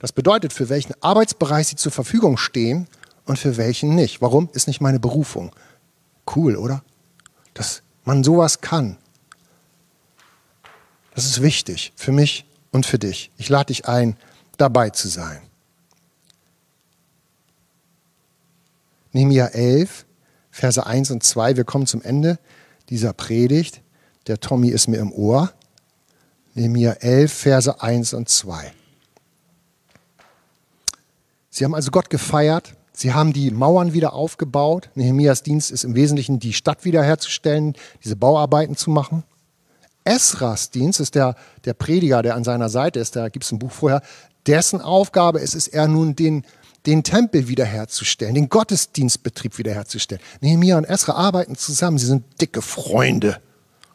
Das 0.00 0.12
bedeutet, 0.12 0.52
für 0.52 0.68
welchen 0.68 0.94
Arbeitsbereich 1.02 1.68
sie 1.68 1.76
zur 1.76 1.92
Verfügung 1.92 2.36
stehen 2.36 2.88
und 3.26 3.38
für 3.38 3.56
welchen 3.56 3.94
nicht. 3.94 4.20
Warum 4.20 4.48
ist 4.52 4.66
nicht 4.66 4.80
meine 4.80 4.98
Berufung? 4.98 5.54
Cool, 6.34 6.56
oder? 6.56 6.82
Dass 7.54 7.82
man 8.04 8.24
sowas 8.24 8.60
kann. 8.60 8.96
Das 11.14 11.24
ist 11.26 11.42
wichtig 11.42 11.92
für 11.96 12.12
mich 12.12 12.46
und 12.72 12.86
für 12.86 12.98
dich. 12.98 13.30
Ich 13.36 13.48
lade 13.48 13.66
dich 13.66 13.86
ein, 13.86 14.16
dabei 14.56 14.90
zu 14.90 15.08
sein. 15.08 15.42
Nehemiah 19.12 19.46
11, 19.46 20.06
Verse 20.60 20.86
1 20.86 21.10
und 21.10 21.22
2. 21.22 21.56
Wir 21.56 21.64
kommen 21.64 21.86
zum 21.86 22.02
Ende 22.02 22.38
dieser 22.90 23.14
Predigt. 23.14 23.80
Der 24.26 24.40
Tommy 24.40 24.68
ist 24.68 24.88
mir 24.88 24.98
im 24.98 25.10
Ohr. 25.10 25.50
Nehemiah 26.52 26.98
11, 27.00 27.32
Verse 27.32 27.80
1 27.80 28.12
und 28.12 28.28
2. 28.28 28.70
Sie 31.48 31.64
haben 31.64 31.74
also 31.74 31.90
Gott 31.90 32.10
gefeiert. 32.10 32.74
Sie 32.92 33.14
haben 33.14 33.32
die 33.32 33.50
Mauern 33.50 33.94
wieder 33.94 34.12
aufgebaut. 34.12 34.90
Nehemias 34.94 35.42
Dienst 35.42 35.70
ist 35.70 35.84
im 35.84 35.94
Wesentlichen, 35.94 36.40
die 36.40 36.52
Stadt 36.52 36.84
wiederherzustellen, 36.84 37.74
diese 38.04 38.16
Bauarbeiten 38.16 38.76
zu 38.76 38.90
machen. 38.90 39.22
Esras 40.04 40.68
Dienst 40.68 41.00
ist 41.00 41.14
der, 41.14 41.36
der 41.64 41.72
Prediger, 41.72 42.20
der 42.20 42.34
an 42.34 42.44
seiner 42.44 42.68
Seite 42.68 43.00
ist, 43.00 43.16
da 43.16 43.30
gibt 43.30 43.46
es 43.46 43.52
ein 43.52 43.58
Buch 43.58 43.72
vorher, 43.72 44.02
dessen 44.46 44.82
Aufgabe 44.82 45.40
ist 45.40 45.54
es, 45.54 45.68
er 45.68 45.88
nun 45.88 46.16
den, 46.16 46.44
den 46.86 47.02
Tempel 47.02 47.48
wiederherzustellen, 47.48 48.34
den 48.34 48.48
Gottesdienstbetrieb 48.48 49.58
wiederherzustellen. 49.58 50.22
Nehemiah 50.40 50.78
und 50.78 50.84
Esra 50.84 51.12
arbeiten 51.12 51.56
zusammen, 51.56 51.98
sie 51.98 52.06
sind 52.06 52.24
dicke 52.40 52.62
Freunde. 52.62 53.40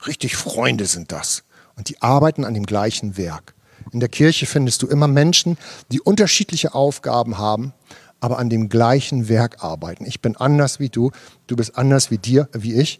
Richtig 0.06 0.36
Freunde 0.36 0.86
sind 0.86 1.12
das. 1.12 1.43
Und 1.76 1.89
die 1.89 2.02
arbeiten 2.02 2.45
an 2.45 2.54
dem 2.54 2.65
gleichen 2.65 3.17
Werk. 3.17 3.54
In 3.91 4.00
der 4.00 4.10
Kirche 4.10 4.45
findest 4.45 4.82
du 4.82 4.88
immer 4.88 5.08
Menschen, 5.08 5.58
die 5.91 6.02
unterschiedliche 6.02 6.74
Aufgaben 6.74 7.38
haben, 7.38 7.74
aber 8.19 8.39
an 8.39 8.50
dem 8.50 8.69
gleichen 8.69 9.30
Werk 9.30 9.63
arbeiten. 9.63 10.06
Ich 10.06 10.21
bin 10.21 10.36
anders 10.36 10.80
wie 10.80 10.89
du, 10.89 11.12
du 11.48 11.56
bist 11.56 11.78
anders 11.78 12.12
wie 12.12 12.17
dir, 12.17 12.50
wie 12.54 12.76
ich. 12.76 13.00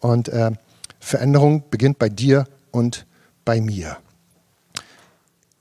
Und 0.00 0.28
äh, 0.28 0.50
Veränderung 0.98 1.64
beginnt 1.70 1.98
bei 1.98 2.08
dir 2.08 2.46
und 2.70 3.06
bei 3.44 3.60
mir. 3.60 3.98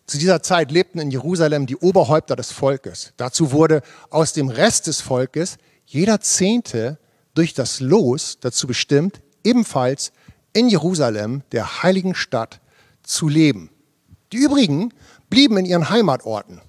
Zu 0.08 0.20
dieser 0.20 0.44
Zeit 0.44 0.72
lebten 0.72 1.00
in 1.00 1.10
Jerusalem 1.10 1.66
die 1.66 1.78
Oberhäupter 1.78 2.36
des 2.36 2.52
Volkes. 2.52 3.14
Dazu 3.18 3.52
wurde 3.52 3.82
aus 4.12 4.34
dem 4.34 4.50
Rest 4.50 4.86
des 4.88 5.02
Volkes 5.02 5.58
jeder 5.86 6.22
Zehnte 6.22 7.00
durch 7.34 7.54
das 7.54 7.80
Los 7.80 8.38
dazu 8.40 8.68
bestimmt, 8.68 9.22
ebenfalls 9.44 10.12
in 10.54 10.70
Jerusalem, 10.70 11.42
der 11.52 11.84
heiligen 11.84 12.16
Stadt, 12.16 12.62
zu 13.04 13.28
leben. 13.28 13.70
Die 14.32 14.38
übrigen 14.38 14.94
blieben 15.30 15.58
in 15.58 15.66
ihren 15.66 15.90
Heimatorten 15.90 16.62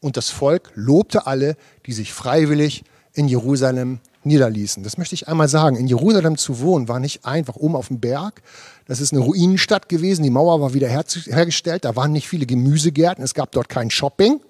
und 0.00 0.16
das 0.16 0.30
Volk 0.30 0.70
lobte 0.74 1.26
alle, 1.26 1.56
die 1.86 1.92
sich 1.92 2.12
freiwillig 2.12 2.84
in 3.14 3.28
Jerusalem 3.28 4.00
niederließen. 4.24 4.82
Das 4.82 4.98
möchte 4.98 5.14
ich 5.14 5.28
einmal 5.28 5.48
sagen. 5.48 5.76
In 5.76 5.86
Jerusalem 5.86 6.36
zu 6.36 6.60
wohnen 6.60 6.88
war 6.88 7.00
nicht 7.00 7.24
einfach 7.24 7.56
oben 7.56 7.76
auf 7.76 7.88
dem 7.88 8.00
Berg. 8.00 8.42
Das 8.86 9.00
ist 9.00 9.12
eine 9.12 9.22
Ruinenstadt 9.22 9.88
gewesen. 9.88 10.22
Die 10.22 10.30
Mauer 10.30 10.60
war 10.60 10.74
wieder 10.74 10.88
hergestellt. 10.88 11.84
Da 11.84 11.96
waren 11.96 12.12
nicht 12.12 12.28
viele 12.28 12.46
Gemüsegärten. 12.46 13.22
Es 13.22 13.34
gab 13.34 13.52
dort 13.52 13.68
kein 13.68 13.90
Shopping. 13.90 14.40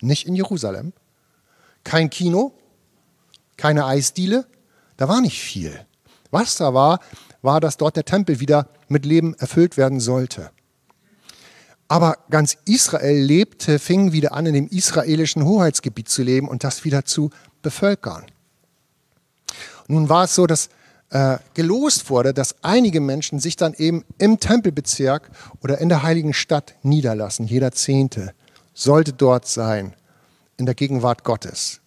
Nicht 0.00 0.26
in 0.26 0.34
Jerusalem. 0.34 0.92
Kein 1.84 2.10
Kino. 2.10 2.52
Keine 3.56 3.86
Eisdiele. 3.86 4.46
Da 4.96 5.08
war 5.08 5.20
nicht 5.20 5.40
viel. 5.40 5.86
Was 6.30 6.56
da 6.56 6.74
war, 6.74 7.00
war, 7.42 7.60
dass 7.60 7.76
dort 7.76 7.96
der 7.96 8.04
Tempel 8.04 8.40
wieder 8.40 8.68
mit 8.88 9.04
Leben 9.04 9.34
erfüllt 9.34 9.76
werden 9.76 10.00
sollte. 10.00 10.50
Aber 11.88 12.18
ganz 12.30 12.56
Israel 12.66 13.20
lebte, 13.20 13.80
fing 13.80 14.12
wieder 14.12 14.32
an, 14.32 14.46
in 14.46 14.54
dem 14.54 14.68
israelischen 14.68 15.44
Hoheitsgebiet 15.44 16.08
zu 16.08 16.22
leben 16.22 16.48
und 16.48 16.62
das 16.62 16.84
wieder 16.84 17.04
zu 17.04 17.30
bevölkern. 17.62 18.26
Nun 19.88 20.08
war 20.08 20.24
es 20.24 20.36
so, 20.36 20.46
dass 20.46 20.68
äh, 21.10 21.38
gelost 21.54 22.08
wurde, 22.08 22.32
dass 22.32 22.56
einige 22.62 23.00
Menschen 23.00 23.40
sich 23.40 23.56
dann 23.56 23.74
eben 23.74 24.04
im 24.18 24.40
Tempelbezirk 24.40 25.30
oder 25.62 25.78
in 25.78 25.88
der 25.88 26.02
heiligen 26.02 26.32
Stadt 26.32 26.74
niederlassen. 26.82 27.46
Jeder 27.46 27.72
Zehnte 27.72 28.32
sollte 28.74 29.12
dort 29.12 29.46
sein, 29.46 29.94
in 30.56 30.66
der 30.66 30.74
Gegenwart 30.74 31.24
Gottes. 31.24 31.80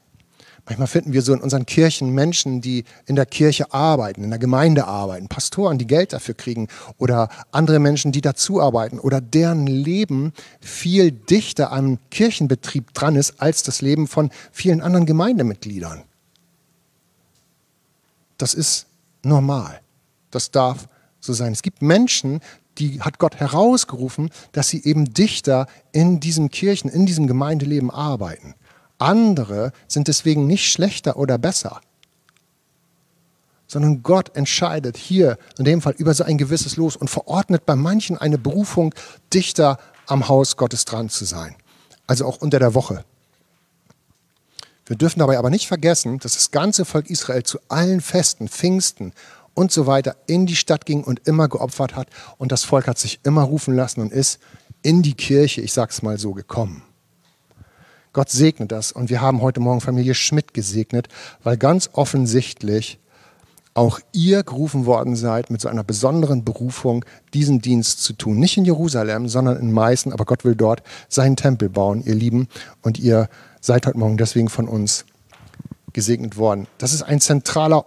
Manchmal 0.66 0.88
finden 0.88 1.12
wir 1.12 1.22
so 1.22 1.34
in 1.34 1.42
unseren 1.42 1.66
Kirchen 1.66 2.12
Menschen, 2.12 2.62
die 2.62 2.86
in 3.06 3.18
der 3.18 3.26
Kirche 3.26 3.74
arbeiten, 3.74 4.24
in 4.24 4.30
der 4.30 4.40
Gemeinde 4.40 4.88
arbeiten, 4.88 5.28
Pastoren, 5.28 5.78
die 5.78 5.88
Geld 5.88 6.14
dafür 6.14 6.36
kriegen 6.36 6.70
oder 6.98 7.28
andere 7.52 7.80
Menschen, 7.80 8.14
die 8.14 8.22
dazu 8.22 8.62
arbeiten 8.62 8.98
oder 8.98 9.20
deren 9.20 9.68
Leben 9.68 10.32
viel 10.62 11.12
dichter 11.12 11.74
am 11.74 12.00
Kirchenbetrieb 12.12 12.94
dran 12.94 13.18
ist 13.18 13.42
als 13.42 13.64
das 13.64 13.82
Leben 13.82 14.08
von 14.08 14.32
vielen 14.54 14.82
anderen 14.82 15.06
Gemeindemitgliedern. 15.06 16.04
Das 18.38 18.54
ist 18.54 18.88
normal. 19.24 19.82
Das 20.32 20.52
darf 20.52 20.88
so 21.20 21.34
sein. 21.34 21.54
Es 21.54 21.62
gibt 21.62 21.82
Menschen, 21.82 22.42
die 22.78 23.02
hat 23.02 23.20
Gott 23.20 23.36
herausgerufen, 23.36 24.30
dass 24.52 24.70
sie 24.70 24.84
eben 24.84 25.14
dichter 25.14 25.68
in 25.92 26.20
diesem 26.20 26.50
Kirchen, 26.50 26.90
in 26.90 27.06
diesem 27.06 27.28
Gemeindeleben 27.28 27.92
arbeiten. 27.92 28.56
Andere 28.98 29.72
sind 29.88 30.08
deswegen 30.08 30.48
nicht 30.48 30.72
schlechter 30.72 31.18
oder 31.18 31.38
besser, 31.38 31.82
sondern 33.68 34.04
Gott 34.04 34.36
entscheidet 34.36 34.98
hier 34.98 35.38
in 35.58 35.66
dem 35.66 35.82
Fall 35.82 35.96
über 35.98 36.14
so 36.14 36.24
ein 36.24 36.38
gewisses 36.38 36.78
Los 36.78 36.96
und 36.96 37.10
verordnet 37.10 37.66
bei 37.66 37.76
manchen 37.76 38.18
eine 38.18 38.38
Berufung, 38.38 38.94
dichter 39.34 39.78
am 40.08 40.28
Haus 40.28 40.58
Gottes 40.58 40.86
dran 40.86 41.10
zu 41.10 41.26
sein. 41.26 41.56
Also 42.08 42.26
auch 42.26 42.38
unter 42.38 42.60
der 42.60 42.76
Woche. 42.76 43.04
Wir 44.86 44.98
dürfen 44.98 45.20
dabei 45.20 45.38
aber 45.38 45.50
nicht 45.50 45.68
vergessen, 45.68 46.20
dass 46.20 46.34
das 46.34 46.52
ganze 46.52 46.86
Volk 46.86 47.10
Israel 47.10 47.44
zu 47.44 47.60
allen 47.70 48.02
Festen, 48.02 48.50
Pfingsten 48.50 49.14
und 49.54 49.72
so 49.72 49.88
weiter 49.88 50.16
in 50.28 50.46
die 50.46 50.56
Stadt 50.56 50.86
ging 50.86 51.04
und 51.04 51.28
immer 51.28 51.48
geopfert 51.48 51.96
hat. 51.96 52.08
Und 52.38 52.52
das 52.52 52.64
Volk 52.64 52.88
hat 52.88 52.98
sich 52.98 53.20
immer 53.24 53.44
rufen 53.44 53.76
lassen 53.76 54.02
und 54.02 54.12
ist 54.12 54.40
in 54.82 55.02
die 55.02 55.14
Kirche, 55.14 55.62
ich 55.62 55.74
sag's 55.74 56.02
mal 56.02 56.18
so, 56.18 56.34
gekommen. 56.34 56.84
Gott 58.12 58.30
segnet 58.30 58.72
das. 58.72 58.92
Und 58.92 59.10
wir 59.10 59.22
haben 59.22 59.42
heute 59.42 59.60
Morgen 59.60 59.82
Familie 59.82 60.14
Schmidt 60.14 60.54
gesegnet, 60.54 61.08
weil 61.44 61.58
ganz 61.58 61.90
offensichtlich 61.94 63.00
auch 63.76 64.00
ihr 64.12 64.44
gerufen 64.44 64.86
worden 64.86 65.16
seid, 65.16 65.50
mit 65.50 65.60
so 65.62 65.68
einer 65.68 65.84
besonderen 65.84 66.44
Berufung 66.44 67.04
diesen 67.34 67.60
Dienst 67.60 68.04
zu 68.04 68.14
tun. 68.14 68.38
Nicht 68.38 68.56
in 68.58 68.66
Jerusalem, 68.66 69.28
sondern 69.28 69.58
in 69.58 69.72
Meißen, 69.72 70.14
aber 70.14 70.26
Gott 70.26 70.46
will 70.46 70.56
dort 70.56 70.84
seinen 71.10 71.36
Tempel 71.36 71.70
bauen, 71.70 72.04
ihr 72.06 72.14
Lieben. 72.14 72.48
Und 72.84 73.00
ihr 73.00 73.30
seid 73.64 73.88
heute 73.88 73.98
Morgen 73.98 74.18
deswegen 74.18 74.50
von 74.50 74.68
uns 74.68 75.06
gesegnet 75.94 76.36
worden. 76.36 76.68
Das 76.80 76.94
ist 76.94 77.02
ein 77.02 77.22
zentraler 77.22 77.86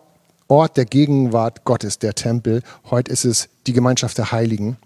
Ort 0.48 0.78
der 0.78 0.86
Gegenwart 0.86 1.64
Gottes, 1.64 1.98
der 1.98 2.14
Tempel. 2.14 2.62
Heute 2.90 3.12
ist 3.12 3.26
es 3.26 3.50
die 3.66 3.74
Gemeinschaft 3.74 4.16
der 4.16 4.32
Heiligen. 4.32 4.78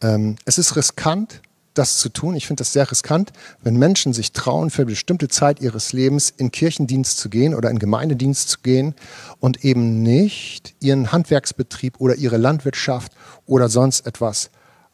Ähm, 0.00 0.36
es 0.46 0.56
ist 0.56 0.76
riskant, 0.76 1.42
das 1.74 1.98
zu 1.98 2.08
tun. 2.08 2.36
Ich 2.36 2.46
finde 2.46 2.62
das 2.62 2.72
sehr 2.72 2.90
riskant, 2.90 3.32
wenn 3.60 3.76
Menschen 3.76 4.14
sich 4.14 4.32
trauen, 4.32 4.70
für 4.70 4.82
eine 4.82 4.92
bestimmte 4.92 5.28
Zeit 5.28 5.60
ihres 5.60 5.92
Lebens 5.92 6.32
in 6.34 6.50
Kirchendienst 6.50 7.18
zu 7.18 7.28
gehen 7.28 7.54
oder 7.54 7.68
in 7.68 7.78
Gemeindedienst 7.78 8.48
zu 8.48 8.60
gehen 8.60 8.94
und 9.40 9.62
eben 9.62 10.02
nicht 10.02 10.74
ihren 10.80 11.12
Handwerksbetrieb 11.12 12.00
oder 12.00 12.14
ihre 12.14 12.38
Landwirtschaft 12.38 13.12
oder 13.44 13.68
sonst 13.68 14.06
etwas 14.06 14.48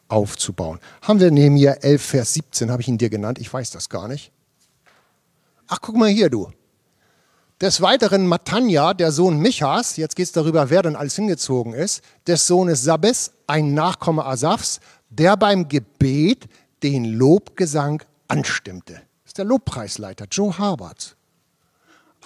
aufzubauen. 0.09 0.81
Haben 1.03 1.21
wir 1.21 1.31
Nehemiah 1.31 1.75
11, 1.83 2.03
Vers 2.03 2.35
17, 2.35 2.73
habe 2.73 2.83
ich 2.83 2.88
ihn 2.88 2.99
dir 2.99 3.11
genannt, 3.11 3.38
ich 3.38 3.53
weiß 3.53 3.71
das 3.71 3.88
gar 3.88 4.09
nicht. 4.09 4.32
Ach, 5.75 5.79
guck 5.81 5.97
mal 5.97 6.11
hier, 6.11 6.29
du. 6.29 6.51
Des 7.59 7.81
Weiteren 7.81 8.27
Matanja, 8.27 8.93
der 8.93 9.11
Sohn 9.11 9.39
Michas, 9.39 9.97
jetzt 9.97 10.17
geht 10.17 10.27
es 10.27 10.33
darüber, 10.33 10.69
wer 10.69 10.83
denn 10.83 10.97
alles 10.97 11.17
hingezogen 11.17 11.73
ist, 11.73 12.03
des 12.27 12.47
Sohnes 12.47 12.85
Sabes, 12.85 13.33
ein 13.47 13.73
Nachkomme 13.73 14.27
Asafs, 14.27 14.81
der 15.09 15.35
beim 15.39 15.69
Gebet 15.69 16.47
den 16.83 17.07
Lobgesang 17.07 18.03
anstimmte. 18.29 18.93
Das 18.93 19.29
ist 19.29 19.39
der 19.39 19.47
Lobpreisleiter, 19.47 20.27
Joe 20.31 20.59
Harbert. 20.59 21.17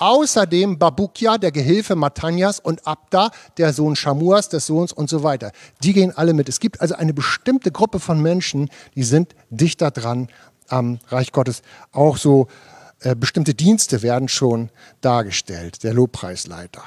Außerdem 0.01 0.81
Babukia, 0.81 1.39
der 1.39 1.53
Gehilfe 1.53 1.95
Matanias 1.95 2.59
und 2.59 2.85
Abda, 2.85 3.31
der 3.59 3.73
Sohn 3.73 3.95
Shamuas, 3.95 4.49
des 4.49 4.67
Sohns 4.67 4.93
und 4.93 5.09
so 5.09 5.23
weiter. 5.23 5.53
Die 5.85 5.93
gehen 5.93 6.13
alle 6.17 6.35
mit. 6.35 6.49
Es 6.49 6.59
gibt 6.59 6.81
also 6.81 6.97
eine 6.97 7.15
bestimmte 7.15 7.71
Gruppe 7.71 8.01
von 8.01 8.21
Menschen, 8.21 8.71
die 8.97 9.05
sind 9.05 9.37
dichter 9.51 9.93
dran 9.93 10.31
am 10.67 10.99
Reich 11.11 11.31
Gottes. 11.31 11.63
Auch 11.93 12.17
so 12.17 12.49
äh, 13.01 13.15
bestimmte 13.15 13.55
Dienste 13.55 14.03
werden 14.03 14.29
schon 14.29 14.71
dargestellt. 15.01 15.83
Der 15.83 15.93
Lobpreisleiter. 15.93 16.83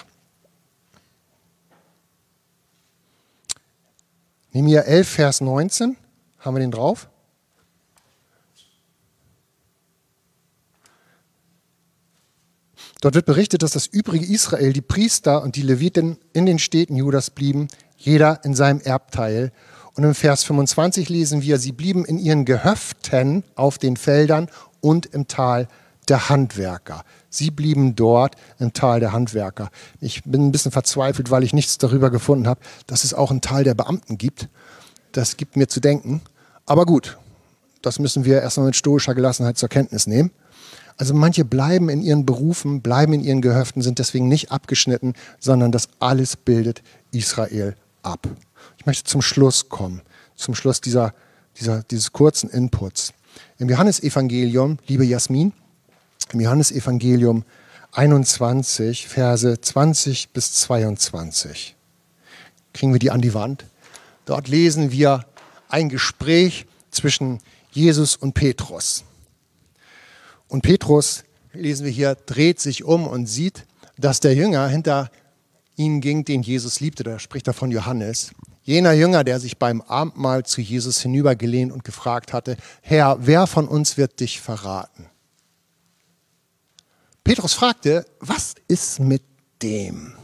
Nehemiah 4.52 4.82
11, 4.82 5.08
Vers 5.08 5.42
19. 5.42 5.96
Haben 6.40 6.56
wir 6.56 6.60
den 6.62 6.72
drauf? 6.72 7.10
Dort 13.02 13.16
wird 13.16 13.26
berichtet, 13.26 13.64
dass 13.64 13.72
das 13.72 13.88
übrige 13.88 14.26
Israel, 14.26 14.74
die 14.74 14.82
Priester 14.82 15.42
und 15.44 15.56
die 15.56 15.62
Leviten 15.62 16.18
in 16.34 16.46
den 16.46 16.60
Städten 16.60 16.96
Judas 16.96 17.30
blieben, 17.30 17.70
jeder 17.96 18.44
in 18.44 18.56
seinem 18.56 18.82
Erbteil. 18.82 19.52
Und 19.94 20.04
im 20.04 20.16
Vers 20.16 20.44
25 20.44 21.08
lesen 21.10 21.42
wir, 21.42 21.60
sie 21.60 21.72
blieben 21.72 22.04
in 22.04 22.18
ihren 22.18 22.44
Gehöften 22.44 23.44
auf 23.56 23.78
den 23.78 23.96
Feldern 23.96 24.50
und 24.82 25.06
im 25.08 25.28
Tal 25.28 25.68
der 26.10 26.30
Handwerker. 26.30 27.04
Sie 27.30 27.52
blieben 27.52 27.96
dort 27.96 28.36
im 28.58 28.74
Tal 28.74 29.00
der 29.00 29.14
Handwerker. 29.14 29.70
Ich 30.02 30.24
bin 30.24 30.48
ein 30.48 30.52
bisschen 30.52 30.72
verzweifelt, 30.72 31.32
weil 31.32 31.44
ich 31.44 31.54
nichts 31.54 31.78
darüber 31.78 32.10
gefunden 32.10 32.48
habe, 32.48 32.60
dass 32.88 33.04
es 33.04 33.14
auch 33.14 33.32
einen 33.32 33.42
Teil 33.42 33.64
der 33.64 33.76
Beamten 33.76 34.18
gibt. 34.18 34.50
Das 35.12 35.38
gibt 35.38 35.56
mir 35.56 35.68
zu 35.68 35.80
denken. 35.80 36.22
Aber 36.66 36.86
gut, 36.86 37.18
das 37.82 38.00
müssen 38.00 38.26
wir 38.26 38.42
erstmal 38.42 38.68
mit 38.68 38.76
stoischer 38.76 39.16
Gelassenheit 39.16 39.58
zur 39.58 39.70
Kenntnis 39.70 40.08
nehmen. 40.08 40.32
Also 40.98 41.14
manche 41.14 41.46
bleiben 41.46 41.88
in 41.88 42.02
ihren 42.02 42.26
Berufen, 42.26 42.82
bleiben 42.82 43.14
in 43.14 43.22
ihren 43.22 43.42
Gehöften, 43.42 43.82
sind 43.82 44.00
deswegen 44.00 44.28
nicht 44.28 44.52
abgeschnitten, 44.52 45.14
sondern 45.40 45.72
das 45.72 45.88
alles 46.00 46.36
bildet 46.36 46.84
Israel 47.12 47.76
ab. 48.04 48.28
Ich 48.78 48.86
möchte 48.86 49.06
zum 49.06 49.22
Schluss 49.22 49.70
kommen, 49.70 50.02
zum 50.36 50.56
Schluss 50.56 50.82
dieser, 50.82 51.14
dieser, 51.58 51.84
dieses 51.84 52.12
kurzen 52.12 52.50
Inputs. 52.50 53.14
Im 53.58 53.70
Johannesevangelium, 53.70 54.78
liebe 54.88 55.06
Jasmin, 55.06 55.54
im 56.34 56.42
Johannesevangelium 56.42 57.44
21, 57.92 59.08
Verse 59.08 59.60
20 59.60 60.30
bis 60.30 60.54
22. 60.54 61.76
Kriegen 62.74 62.94
wir 62.94 63.00
die 63.00 63.12
an 63.12 63.22
die 63.22 63.34
Wand? 63.34 63.66
Dort 64.26 64.48
lesen 64.48 64.92
wir 64.92 65.26
ein 65.70 65.90
Gespräch 65.90 66.66
zwischen 66.92 67.40
Jesus 67.72 68.16
und 68.16 68.34
Petrus. 68.34 69.04
Und 70.48 70.62
Petrus, 70.62 71.24
lesen 71.54 71.86
wir 71.86 71.92
hier, 71.92 72.16
dreht 72.16 72.60
sich 72.60 72.84
um 72.84 73.08
und 73.08 73.28
sieht, 73.28 73.66
dass 73.98 74.20
der 74.20 74.36
Jünger 74.36 74.68
hinter 74.68 75.10
ihm 75.76 76.02
ging, 76.02 76.26
den 76.26 76.42
Jesus 76.42 76.80
liebte. 76.80 77.04
Da 77.04 77.20
spricht 77.20 77.48
er 77.48 77.54
von 77.54 77.72
Johannes. 77.72 78.32
Jener 78.64 78.94
Jünger, 78.94 79.24
der 79.24 79.40
sich 79.40 79.58
beim 79.58 79.82
Abendmahl 79.82 80.46
zu 80.46 80.62
Jesus 80.62 81.02
hinübergelehnt 81.02 81.72
und 81.72 81.84
gefragt 81.84 82.34
hatte, 82.34 82.58
Herr, 82.82 83.18
wer 83.22 83.48
von 83.48 83.68
uns 83.68 83.98
wird 83.98 84.20
dich 84.20 84.42
verraten? 84.42 85.08
Petrus 87.30 87.54
fragte, 87.54 88.08
was 88.22 88.56
ist 88.68 89.00
mit 89.00 89.22
dem? 89.62 90.16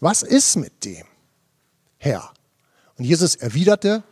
Was 0.00 0.22
ist 0.22 0.56
mit 0.56 0.82
dem? 0.82 1.04
Herr. 1.98 2.30
Und 2.96 3.04
Jesus 3.04 3.34
erwiderte, 3.34 4.02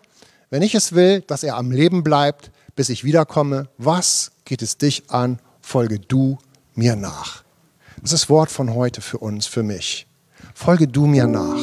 wenn 0.50 0.60
ich 0.60 0.74
es 0.74 0.92
will, 0.92 1.22
dass 1.22 1.42
er 1.42 1.56
am 1.56 1.70
Leben 1.70 2.02
bleibt, 2.02 2.50
bis 2.76 2.90
ich 2.90 3.04
wiederkomme, 3.04 3.70
was 3.78 4.32
geht 4.44 4.60
es 4.60 4.76
dich 4.76 5.08
an? 5.08 5.38
Folge 5.62 5.98
du 5.98 6.36
mir 6.74 6.94
nach. 6.94 7.42
Das 8.02 8.12
ist 8.12 8.24
das 8.24 8.28
Wort 8.28 8.50
von 8.50 8.74
heute 8.74 9.00
für 9.00 9.16
uns, 9.16 9.46
für 9.46 9.62
mich. 9.62 10.06
Folge 10.52 10.86
du 10.86 11.06
mir 11.06 11.26
nach. 11.26 11.56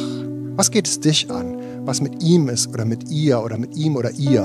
Was 0.56 0.72
geht 0.72 0.88
es 0.88 0.98
dich 0.98 1.30
an? 1.30 1.86
Was 1.86 2.00
mit 2.00 2.20
ihm 2.20 2.48
ist 2.48 2.66
oder 2.66 2.84
mit 2.84 3.08
ihr 3.10 3.40
oder 3.40 3.58
mit 3.58 3.76
ihm 3.76 3.94
oder 3.94 4.10
ihr? 4.10 4.42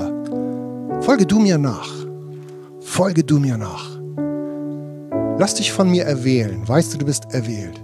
Folge 1.00 1.26
du 1.26 1.40
mir 1.40 1.58
nach. 1.58 1.90
Folge 2.82 3.24
du 3.24 3.40
mir 3.40 3.56
nach. 3.56 3.97
Lass 5.38 5.54
dich 5.54 5.70
von 5.70 5.88
mir 5.88 6.04
erwählen. 6.04 6.66
Weißt 6.66 6.92
du, 6.92 6.98
du 6.98 7.06
bist 7.06 7.32
erwählt. 7.32 7.80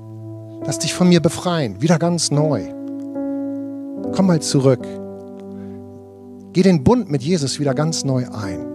Lass 0.66 0.80
dich 0.80 0.92
von 0.92 1.08
mir 1.08 1.20
befreien. 1.20 1.80
Wieder 1.80 2.00
ganz 2.00 2.32
neu. 2.32 2.62
Komm 4.12 4.26
mal 4.26 4.42
zurück. 4.42 4.84
Geh 6.52 6.62
den 6.62 6.82
Bund 6.82 7.10
mit 7.10 7.22
Jesus 7.22 7.60
wieder 7.60 7.72
ganz 7.72 8.04
neu 8.04 8.26
ein. 8.28 8.66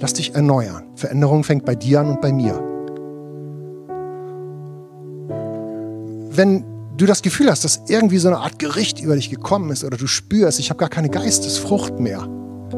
Lass 0.00 0.12
dich 0.12 0.34
erneuern. 0.34 0.84
Veränderung 0.96 1.44
fängt 1.44 1.64
bei 1.64 1.74
dir 1.74 2.00
an 2.00 2.10
und 2.10 2.20
bei 2.20 2.30
mir. 2.30 2.62
Wenn 6.30 6.64
du 6.98 7.06
das 7.06 7.22
Gefühl 7.22 7.50
hast, 7.50 7.64
dass 7.64 7.80
irgendwie 7.88 8.18
so 8.18 8.28
eine 8.28 8.38
Art 8.38 8.58
Gericht 8.58 9.00
über 9.00 9.16
dich 9.16 9.30
gekommen 9.30 9.70
ist 9.70 9.82
oder 9.82 9.96
du 9.96 10.06
spürst, 10.06 10.58
ich 10.58 10.68
habe 10.68 10.78
gar 10.78 10.90
keine 10.90 11.08
Geistesfrucht 11.08 11.98
mehr. 11.98 12.28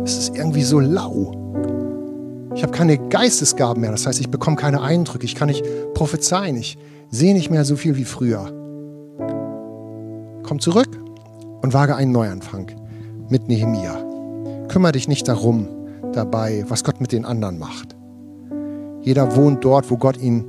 Es 0.05 0.17
ist 0.19 0.37
irgendwie 0.37 0.63
so 0.63 0.79
lau. 0.79 1.33
Ich 2.55 2.63
habe 2.63 2.73
keine 2.73 2.99
Geistesgaben 2.99 3.81
mehr. 3.81 3.91
Das 3.91 4.07
heißt, 4.07 4.21
ich 4.21 4.31
bekomme 4.31 4.57
keine 4.57 4.81
Eindrücke. 4.81 5.25
Ich 5.25 5.35
kann 5.35 5.49
nicht 5.49 5.65
prophezeien. 5.95 6.57
Ich 6.57 6.79
sehe 7.11 7.35
nicht 7.35 7.51
mehr 7.51 7.65
so 7.65 7.77
viel 7.77 7.97
wie 7.97 8.05
früher. 8.05 8.47
Komm 10.43 10.59
zurück 10.61 10.89
und 11.63 11.75
wage 11.75 11.95
einen 11.95 12.13
Neuanfang 12.13 12.71
mit 13.29 13.49
Nehemia. 13.49 13.97
Kümmere 14.69 14.93
dich 14.93 15.09
nicht 15.09 15.29
darum, 15.29 15.69
dabei, 16.13 16.65
was 16.69 16.85
Gott 16.85 17.01
mit 17.01 17.13
den 17.13 17.25
anderen 17.25 17.59
macht. 17.59 17.95
Jeder 19.03 19.37
wohnt 19.37 19.65
dort, 19.65 19.91
wo 19.91 19.97
Gott 19.97 20.17
ihn 20.19 20.45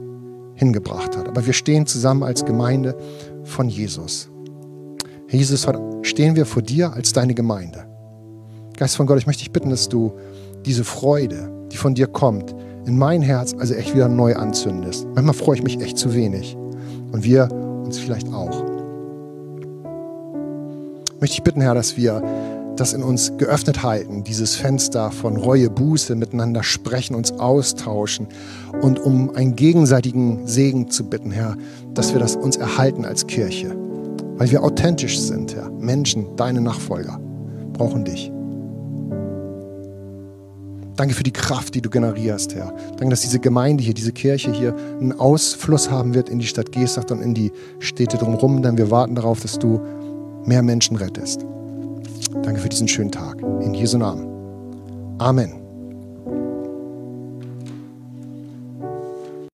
hingebracht 0.55 1.17
hat. 1.17 1.27
Aber 1.27 1.45
wir 1.45 1.53
stehen 1.53 1.85
zusammen 1.85 2.23
als 2.23 2.45
Gemeinde 2.45 2.95
von 3.43 3.69
Jesus. 3.69 4.29
Jesus, 5.29 5.67
stehen 6.01 6.35
wir 6.35 6.45
vor 6.45 6.61
dir 6.61 6.93
als 6.93 7.13
deine 7.13 7.33
Gemeinde. 7.33 7.85
Geist 8.77 8.95
von 8.95 9.05
Gott, 9.05 9.17
ich 9.19 9.27
möchte 9.27 9.43
dich 9.43 9.51
bitten, 9.51 9.69
dass 9.69 9.89
du 9.89 10.13
diese 10.65 10.83
Freude, 10.83 11.49
die 11.71 11.77
von 11.77 11.95
dir 11.95 12.07
kommt, 12.07 12.55
in 12.85 12.97
mein 12.97 13.21
Herz 13.21 13.53
also 13.57 13.73
echt 13.73 13.93
wieder 13.93 14.07
neu 14.07 14.35
anzündest. 14.35 15.07
Manchmal 15.15 15.35
freue 15.35 15.57
ich 15.57 15.63
mich 15.63 15.79
echt 15.81 15.97
zu 15.97 16.13
wenig. 16.13 16.57
Und 17.11 17.23
wir 17.23 17.49
uns 17.83 17.97
vielleicht 17.97 18.31
auch. 18.33 18.63
Möchte 21.19 21.35
ich 21.35 21.43
bitten, 21.43 21.61
Herr, 21.61 21.73
dass 21.73 21.97
wir 21.97 22.23
das 22.79 22.93
in 22.93 23.03
uns 23.03 23.35
geöffnet 23.37 23.83
halten, 23.83 24.23
dieses 24.23 24.55
Fenster 24.55 25.11
von 25.11 25.35
Reue, 25.35 25.69
Buße, 25.69 26.15
miteinander 26.15 26.63
sprechen, 26.63 27.13
uns 27.13 27.33
austauschen 27.33 28.27
und 28.81 28.99
um 28.99 29.35
einen 29.35 29.55
gegenseitigen 29.55 30.47
Segen 30.47 30.89
zu 30.89 31.03
bitten, 31.03 31.31
Herr, 31.31 31.57
dass 31.93 32.13
wir 32.13 32.19
das 32.19 32.37
uns 32.37 32.55
erhalten 32.55 33.03
als 33.03 33.27
Kirche, 33.27 33.75
weil 34.37 34.49
wir 34.49 34.63
authentisch 34.63 35.19
sind, 35.19 35.55
Herr. 35.55 35.69
Menschen, 35.71 36.37
deine 36.37 36.61
Nachfolger, 36.61 37.19
brauchen 37.73 38.05
dich. 38.05 38.31
Danke 40.99 41.15
für 41.15 41.23
die 41.23 41.31
Kraft, 41.31 41.75
die 41.75 41.81
du 41.81 41.89
generierst, 41.89 42.55
Herr. 42.55 42.73
Danke, 42.97 43.11
dass 43.11 43.21
diese 43.21 43.39
Gemeinde 43.39 43.81
hier, 43.81 43.93
diese 43.93 44.11
Kirche 44.11 44.51
hier 44.51 44.75
einen 44.99 45.17
Ausfluss 45.17 45.89
haben 45.89 46.13
wird 46.13 46.27
in 46.27 46.39
die 46.39 46.45
Stadt 46.45 46.73
Geestach 46.73 47.09
und 47.09 47.21
in 47.21 47.33
die 47.33 47.53
Städte 47.79 48.17
drumherum, 48.17 48.61
denn 48.61 48.77
wir 48.77 48.91
warten 48.91 49.15
darauf, 49.15 49.39
dass 49.39 49.57
du 49.57 49.79
mehr 50.43 50.61
Menschen 50.61 50.97
rettest. 50.97 51.45
Danke 52.43 52.59
für 52.59 52.67
diesen 52.67 52.89
schönen 52.89 53.13
Tag. 53.13 53.41
In 53.61 53.73
Jesu 53.73 53.97
Namen. 53.97 54.27
Amen. 55.19 55.58